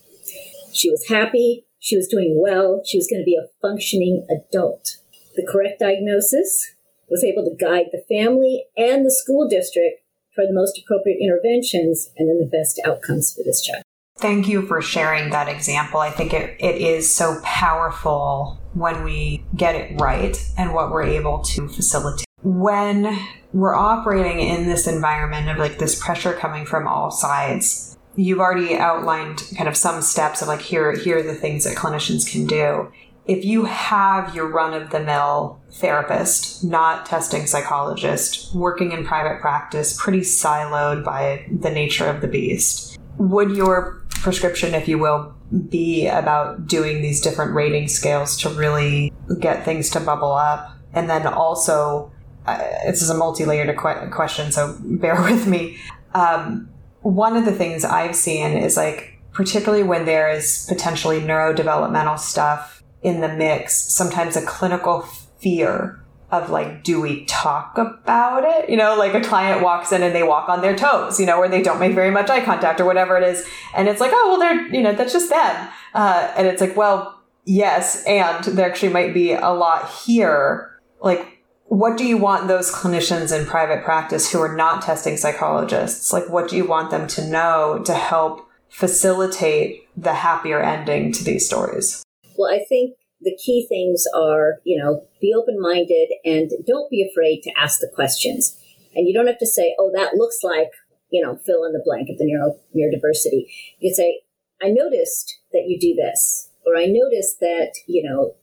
[0.73, 1.65] She was happy.
[1.79, 2.81] She was doing well.
[2.85, 4.97] She was going to be a functioning adult.
[5.35, 6.71] The correct diagnosis
[7.09, 10.01] was able to guide the family and the school district
[10.33, 13.83] for the most appropriate interventions and then the best outcomes for this child.
[14.17, 15.99] Thank you for sharing that example.
[15.99, 21.03] I think it, it is so powerful when we get it right and what we're
[21.03, 22.25] able to facilitate.
[22.41, 23.17] When
[23.51, 28.75] we're operating in this environment of like this pressure coming from all sides, you've already
[28.75, 32.45] outlined kind of some steps of like here here are the things that clinicians can
[32.45, 32.91] do
[33.27, 39.41] if you have your run of the mill therapist, not testing psychologist, working in private
[39.41, 45.33] practice, pretty siloed by the nature of the beast, would your prescription, if you will,
[45.69, 50.71] be about doing these different rating scales to really get things to bubble up?
[50.93, 52.11] And then also,
[52.45, 55.77] uh, this is a multi layered qu- question, so bear with me.
[56.13, 56.69] Um,
[57.05, 62.81] one of the things I've seen is like, particularly when there is potentially neurodevelopmental stuff
[63.03, 65.01] in the mix sometimes a clinical
[65.37, 68.71] fear of like, do we talk about it?
[68.71, 71.37] You know, like a client walks in and they walk on their toes, you know,
[71.37, 73.47] or they don't make very much eye contact or whatever it is.
[73.75, 75.69] And it's like, oh, well, they're, you know, that's just them.
[75.93, 78.03] Uh, and it's like, well, yes.
[78.05, 80.79] And there actually might be a lot here.
[80.99, 81.34] Like,
[81.67, 86.13] what do you want those clinicians in private practice who are not testing psychologists?
[86.13, 91.23] Like, what do you want them to know to help facilitate the happier ending to
[91.23, 92.03] these stories?
[92.37, 97.07] Well, I think the key things are, you know, be open minded and don't be
[97.09, 98.59] afraid to ask the questions.
[98.95, 100.69] And you don't have to say, oh, that looks like,
[101.09, 103.47] you know, fill in the blank of the neuro, neurodiversity.
[103.79, 104.21] You can say,
[104.61, 108.35] I noticed that you do this, or I noticed that, you know,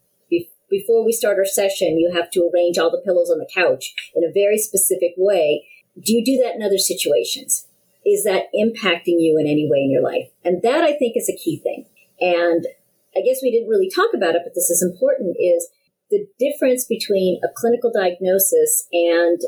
[0.72, 3.94] before we start our session, you have to arrange all the pillows on the couch
[4.16, 5.68] in a very specific way.
[6.02, 7.68] Do you do that in other situations?
[8.04, 10.30] Is that impacting you in any way in your life?
[10.42, 11.84] And that I think is a key thing.
[12.20, 12.66] And
[13.14, 15.68] I guess we didn't really talk about it, but this is important, is
[16.10, 19.40] the difference between a clinical diagnosis and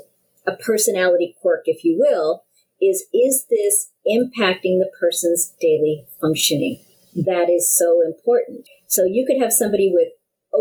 [0.46, 2.44] a personality quirk, if you will,
[2.80, 6.80] is is this impacting the person's daily functioning?
[7.16, 8.68] That is so important.
[8.86, 10.08] So you could have somebody with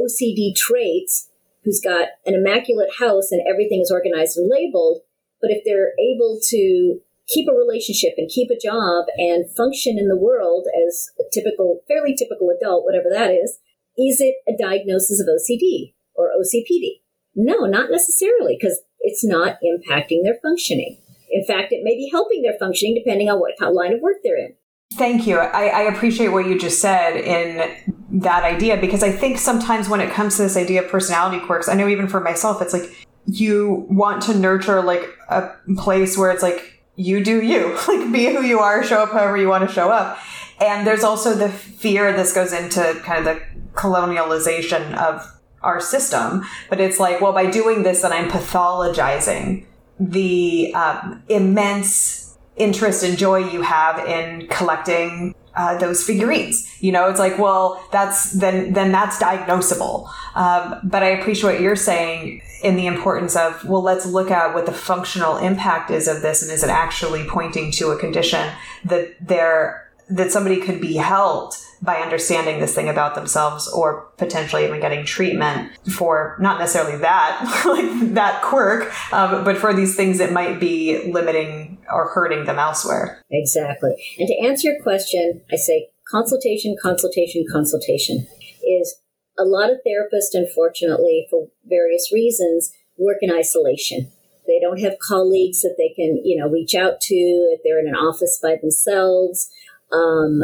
[0.04, 1.30] OCD traits
[1.64, 5.02] who's got an immaculate house and everything is organized and labeled,
[5.42, 10.08] but if they're able to keep a relationship and keep a job and function in
[10.08, 13.60] the world as a typical, fairly typical adult, whatever that is,
[13.98, 17.02] is it a diagnosis of OCD or OCPD?
[17.36, 20.98] No, not necessarily, because it's not impacting their functioning.
[21.32, 24.02] In fact, it may be helping their functioning depending on what kind of line of
[24.02, 24.54] work they're in.
[24.94, 25.38] Thank you.
[25.40, 30.00] I, I, appreciate what you just said in that idea because I think sometimes when
[30.00, 33.08] it comes to this idea of personality quirks, I know even for myself, it's like
[33.26, 38.26] you want to nurture like a place where it's like you do you, like be
[38.28, 40.20] who you are, show up however you want to show up.
[40.62, 43.42] And there's also the fear, this goes into kind of the
[43.74, 45.26] colonialization of
[45.64, 49.66] our system, but it's like, well, by doing this, then I'm pathologizing
[50.00, 56.68] the um, immense interest and joy you have in collecting uh, those figurines.
[56.82, 60.10] You know, it's like, well, that's then then that's diagnosable.
[60.36, 64.54] Um, but I appreciate what you're saying in the importance of well, let's look at
[64.54, 68.52] what the functional impact is of this, and is it actually pointing to a condition
[68.86, 74.64] that there that somebody could be helped by understanding this thing about themselves or potentially
[74.64, 80.18] even getting treatment for not necessarily that like that quirk um, but for these things
[80.18, 83.22] that might be limiting or hurting them elsewhere.
[83.30, 83.92] Exactly.
[84.18, 88.26] And to answer your question i say consultation consultation consultation
[88.64, 88.96] is
[89.38, 94.12] a lot of therapists unfortunately for various reasons work in isolation.
[94.46, 97.88] They don't have colleagues that they can you know reach out to if they're in
[97.88, 99.50] an office by themselves.
[99.92, 100.42] Um,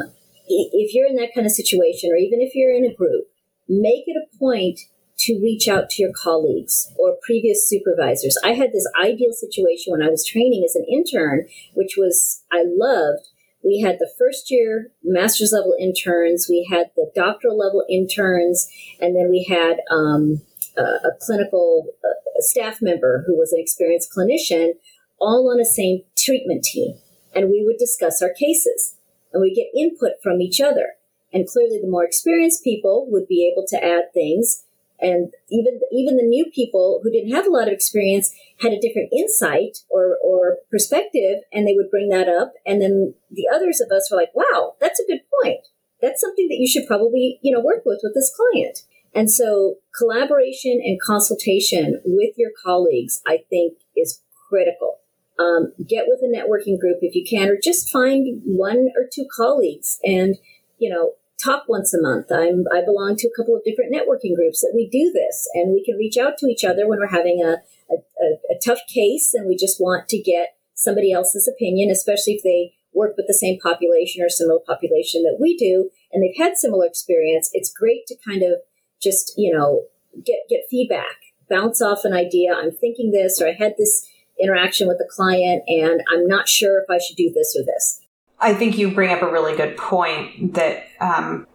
[0.50, 3.26] if you're in that kind of situation, or even if you're in a group,
[3.68, 4.82] make it a point
[5.20, 8.38] to reach out to your colleagues or previous supervisors.
[8.44, 12.64] I had this ideal situation when I was training as an intern, which was I
[12.66, 13.28] loved.
[13.64, 18.70] We had the first year master's level interns, we had the doctoral level interns,
[19.02, 20.42] and then we had um,
[20.78, 24.76] a, a, clinical uh, staff member who was an experienced clinician,
[25.20, 26.98] all on the same treatment team.
[27.36, 28.96] And we would discuss our cases
[29.34, 30.96] and we get input from each other.
[31.32, 34.64] And clearly, the more experienced people would be able to add things,
[35.00, 38.80] and even even the new people who didn't have a lot of experience had a
[38.80, 42.54] different insight or or perspective, and they would bring that up.
[42.66, 45.68] And then the others of us were like, "Wow, that's a good point.
[46.02, 48.80] That's something that you should probably you know work with with this client."
[49.14, 55.00] And so, collaboration and consultation with your colleagues, I think, is critical.
[55.40, 59.26] Um, get with a networking group if you can, or just find one or two
[59.34, 60.36] colleagues and,
[60.78, 62.28] you know, talk once a month.
[62.32, 65.72] I'm, I belong to a couple of different networking groups that we do this and
[65.74, 68.80] we can reach out to each other when we're having a, a, a, a tough
[68.94, 73.28] case and we just want to get somebody else's opinion, especially if they work with
[73.28, 77.50] the same population or similar population that we do and they've had similar experience.
[77.54, 78.60] It's great to kind of
[79.02, 79.84] just, you know,
[80.26, 82.54] get, get feedback, bounce off an idea.
[82.54, 84.09] I'm thinking this, or I had this
[84.42, 88.02] interaction with the client and I'm not sure if I should do this or this.
[88.40, 91.46] I think you bring up a really good point that um,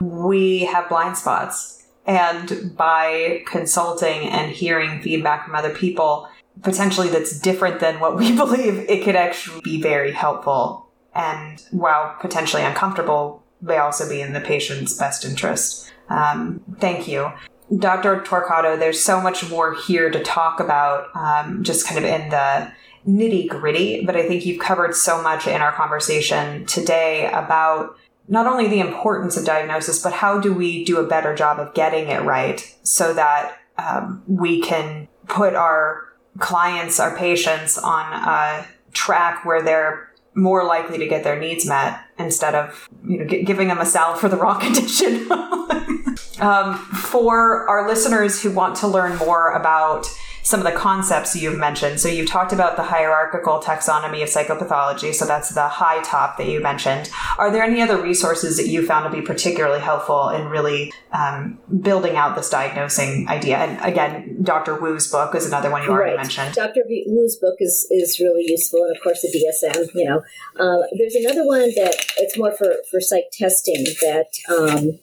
[0.00, 1.86] we have blind spots.
[2.04, 6.28] And by consulting and hearing feedback from other people,
[6.62, 10.88] potentially that's different than what we believe, it could actually be very helpful.
[11.14, 15.92] And while potentially uncomfortable, may also be in the patient's best interest.
[16.08, 17.30] Um, thank you.
[17.78, 18.20] Dr.
[18.20, 22.70] Torquato, there's so much more here to talk about, um, just kind of in the
[23.06, 27.96] nitty gritty, but I think you've covered so much in our conversation today about
[28.28, 31.74] not only the importance of diagnosis, but how do we do a better job of
[31.74, 38.66] getting it right so that um, we can put our clients, our patients on a
[38.92, 43.42] track where they're more likely to get their needs met instead of you know g-
[43.42, 45.28] giving them a salve for the wrong condition.
[46.42, 50.06] um, for our listeners who want to learn more about
[50.42, 52.00] some of the concepts you've mentioned.
[52.00, 55.14] So you've talked about the hierarchical taxonomy of psychopathology.
[55.14, 57.10] So that's the HITOP that you mentioned.
[57.38, 61.60] Are there any other resources that you found to be particularly helpful in really um,
[61.80, 63.58] building out this diagnosing idea?
[63.58, 64.80] And again, Dr.
[64.80, 66.22] Woo's book is another one you already right.
[66.22, 66.54] mentioned.
[66.54, 66.82] Dr.
[66.88, 68.82] Woo's book is, is really useful.
[68.82, 70.22] And of course, the DSM, you know.
[70.58, 74.98] Uh, there's another one that it's more for, for psych testing that, um,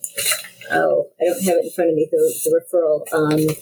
[0.71, 3.01] oh, I don't have it in front of me, the, the referral.
[3.13, 3.55] Um,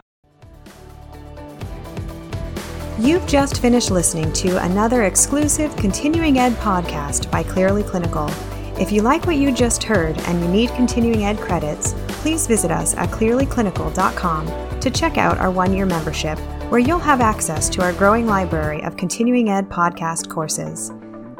[2.97, 8.31] You've just finished listening to another exclusive continuing ed podcast by Clearly Clinical.
[8.79, 12.71] If you like what you just heard and you need continuing ed credits, please visit
[12.71, 16.37] us at clearlyclinical.com to check out our one year membership,
[16.69, 20.91] where you'll have access to our growing library of continuing ed podcast courses.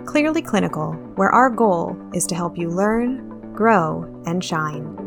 [0.04, 5.05] Clearly Clinical, where our goal is to help you learn, grow, and shine.